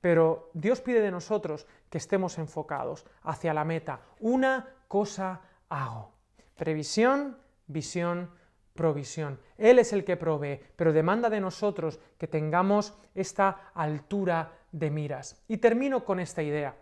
Pero 0.00 0.50
Dios 0.54 0.80
pide 0.80 1.00
de 1.00 1.10
nosotros 1.10 1.66
que 1.90 1.98
estemos 1.98 2.38
enfocados 2.38 3.04
hacia 3.22 3.54
la 3.54 3.64
meta. 3.64 4.00
Una 4.20 4.68
cosa 4.86 5.40
hago. 5.68 6.12
Previsión, 6.56 7.38
visión, 7.66 8.30
provisión. 8.74 9.40
Él 9.56 9.78
es 9.78 9.92
el 9.92 10.04
que 10.04 10.16
provee, 10.16 10.60
pero 10.76 10.92
demanda 10.92 11.28
de 11.28 11.40
nosotros 11.40 11.98
que 12.16 12.28
tengamos 12.28 12.96
esta 13.14 13.70
altura 13.74 14.52
de 14.72 14.90
miras. 14.90 15.42
Y 15.48 15.56
termino 15.58 16.04
con 16.04 16.20
esta 16.20 16.42
idea. 16.42 16.76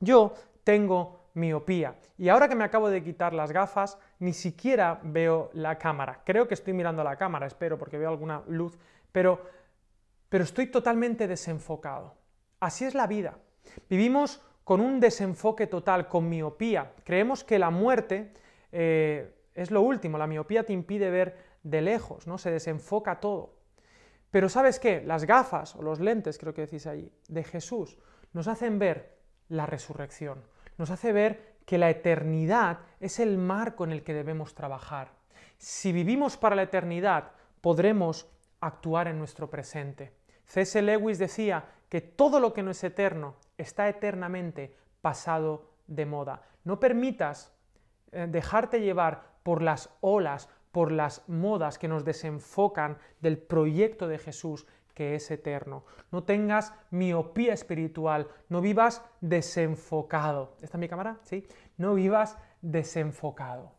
Yo 0.00 0.34
tengo 0.62 1.26
miopía 1.34 1.96
y 2.18 2.28
ahora 2.28 2.48
que 2.48 2.54
me 2.54 2.64
acabo 2.64 2.88
de 2.88 3.02
quitar 3.02 3.34
las 3.34 3.52
gafas, 3.52 3.98
ni 4.18 4.32
siquiera 4.32 4.98
veo 5.02 5.50
la 5.52 5.78
cámara. 5.78 6.22
Creo 6.24 6.48
que 6.48 6.54
estoy 6.54 6.72
mirando 6.72 7.04
la 7.04 7.16
cámara, 7.16 7.46
espero, 7.46 7.78
porque 7.78 7.98
veo 7.98 8.08
alguna 8.08 8.42
luz, 8.48 8.78
pero, 9.12 9.40
pero 10.28 10.44
estoy 10.44 10.68
totalmente 10.68 11.28
desenfocado. 11.28 12.14
Así 12.60 12.84
es 12.84 12.94
la 12.94 13.06
vida. 13.06 13.38
Vivimos 13.88 14.42
con 14.64 14.80
un 14.80 15.00
desenfoque 15.00 15.66
total, 15.66 16.08
con 16.08 16.28
miopía. 16.28 16.92
Creemos 17.04 17.44
que 17.44 17.58
la 17.58 17.70
muerte 17.70 18.32
eh, 18.72 19.32
es 19.54 19.70
lo 19.70 19.82
último, 19.82 20.18
la 20.18 20.26
miopía 20.26 20.64
te 20.64 20.72
impide 20.72 21.10
ver 21.10 21.36
de 21.62 21.82
lejos, 21.82 22.26
¿no? 22.26 22.38
Se 22.38 22.50
desenfoca 22.50 23.20
todo. 23.20 23.54
Pero 24.30 24.48
¿sabes 24.48 24.78
qué? 24.78 25.02
Las 25.02 25.24
gafas 25.24 25.76
o 25.76 25.82
los 25.82 26.00
lentes, 26.00 26.38
creo 26.38 26.52
que 26.52 26.62
decís 26.62 26.86
ahí, 26.86 27.10
de 27.28 27.44
Jesús, 27.44 27.96
nos 28.32 28.48
hacen 28.48 28.78
ver 28.78 29.16
la 29.48 29.66
resurrección, 29.66 30.42
nos 30.78 30.90
hace 30.90 31.12
ver 31.12 31.56
que 31.64 31.78
la 31.78 31.90
eternidad 31.90 32.80
es 33.00 33.18
el 33.20 33.38
marco 33.38 33.84
en 33.84 33.92
el 33.92 34.02
que 34.02 34.14
debemos 34.14 34.54
trabajar. 34.54 35.12
Si 35.58 35.92
vivimos 35.92 36.36
para 36.36 36.56
la 36.56 36.62
eternidad, 36.62 37.32
podremos 37.60 38.28
actuar 38.60 39.08
en 39.08 39.18
nuestro 39.18 39.48
presente. 39.48 40.12
C.S. 40.44 40.80
Lewis 40.82 41.18
decía 41.18 41.64
que 41.88 42.00
todo 42.00 42.40
lo 42.40 42.52
que 42.52 42.62
no 42.62 42.70
es 42.70 42.82
eterno 42.84 43.36
está 43.58 43.88
eternamente 43.88 44.76
pasado 45.00 45.70
de 45.86 46.06
moda. 46.06 46.42
No 46.64 46.80
permitas 46.80 47.52
eh, 48.12 48.26
dejarte 48.28 48.80
llevar 48.80 49.36
por 49.42 49.62
las 49.62 49.90
olas, 50.00 50.48
por 50.72 50.90
las 50.90 51.28
modas 51.28 51.78
que 51.78 51.88
nos 51.88 52.04
desenfocan 52.04 52.98
del 53.20 53.38
proyecto 53.38 54.08
de 54.08 54.18
Jesús 54.18 54.66
que 54.96 55.14
es 55.14 55.30
eterno. 55.30 55.84
No 56.10 56.24
tengas 56.24 56.72
miopía 56.90 57.52
espiritual, 57.52 58.28
no 58.48 58.62
vivas 58.62 59.04
desenfocado. 59.20 60.56
¿Está 60.62 60.78
mi 60.78 60.88
cámara? 60.88 61.18
Sí. 61.22 61.46
No 61.76 61.94
vivas 61.94 62.38
desenfocado. 62.62 63.72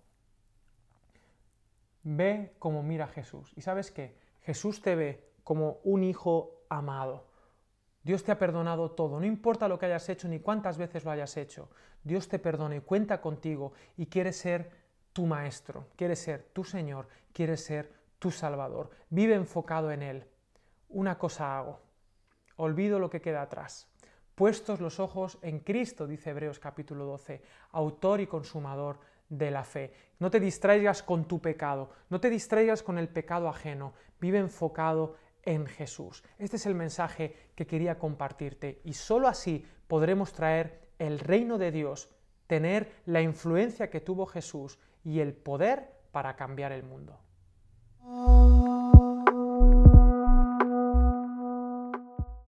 Ve 2.04 2.54
como 2.60 2.84
mira 2.84 3.08
Jesús. 3.08 3.52
¿Y 3.56 3.62
sabes 3.62 3.92
qué? 3.92 4.16
Jesús 4.42 4.82
te 4.82 4.96
ve 4.96 5.28
como 5.44 5.80
un 5.84 6.04
hijo 6.04 6.62
amado. 6.70 7.26
Dios 8.08 8.24
te 8.24 8.32
ha 8.32 8.40
perdonado 8.40 8.92
todo, 8.92 9.20
no 9.20 9.26
importa 9.26 9.68
lo 9.68 9.78
que 9.78 9.86
hayas 9.86 10.08
hecho 10.08 10.30
ni 10.30 10.40
cuántas 10.40 10.78
veces 10.78 11.04
lo 11.04 11.12
hayas 11.12 11.36
hecho. 11.36 11.68
Dios 12.06 12.30
te 12.30 12.40
perdona 12.40 12.78
y 12.78 12.80
cuenta 12.80 13.20
contigo 13.20 13.74
y 13.98 14.06
quiere 14.06 14.32
ser 14.32 14.72
tu 15.12 15.26
maestro, 15.26 15.88
quiere 15.98 16.16
ser 16.16 16.48
tu 16.54 16.64
Señor, 16.64 17.10
quiere 17.34 17.58
ser 17.58 17.92
tu 18.18 18.32
Salvador. 18.32 18.92
Vive 19.10 19.36
enfocado 19.36 19.92
en 19.92 20.04
Él. 20.04 20.24
Una 20.88 21.18
cosa 21.18 21.58
hago, 21.58 21.82
olvido 22.56 22.98
lo 22.98 23.10
que 23.10 23.20
queda 23.20 23.42
atrás. 23.42 23.90
Puestos 24.36 24.80
los 24.80 25.02
ojos 25.02 25.38
en 25.42 25.60
Cristo, 25.60 26.08
dice 26.08 26.30
Hebreos 26.30 26.60
capítulo 26.60 27.04
12, 27.04 27.42
autor 27.72 28.22
y 28.22 28.28
consumador 28.28 29.02
de 29.28 29.52
la 29.52 29.66
fe. 29.66 29.92
No 30.20 30.32
te 30.32 30.40
distraigas 30.40 31.04
con 31.04 31.26
tu 31.26 31.42
pecado, 31.42 31.90
no 32.10 32.22
te 32.22 32.30
distraigas 32.30 32.84
con 32.84 32.98
el 32.98 33.10
pecado 33.10 33.50
ajeno, 33.50 33.92
vive 34.22 34.38
enfocado 34.38 35.18
en 35.48 35.66
Jesús. 35.66 36.24
Este 36.38 36.58
es 36.58 36.66
el 36.66 36.76
mensaje 36.76 37.34
que 37.56 37.66
quería 37.66 37.98
compartirte 37.98 38.82
y 38.84 38.94
sólo 38.94 39.30
así 39.30 39.66
podremos 39.88 40.34
traer 40.34 40.90
el 41.00 41.20
reino 41.20 41.58
de 41.58 41.72
Dios, 41.72 42.10
tener 42.48 42.92
la 43.06 43.22
influencia 43.22 43.90
que 43.90 44.02
tuvo 44.02 44.26
Jesús 44.26 44.78
y 45.06 45.22
el 45.22 45.34
poder 45.34 45.94
para 46.12 46.36
cambiar 46.36 46.74
el 46.74 46.84
mundo. 46.84 47.18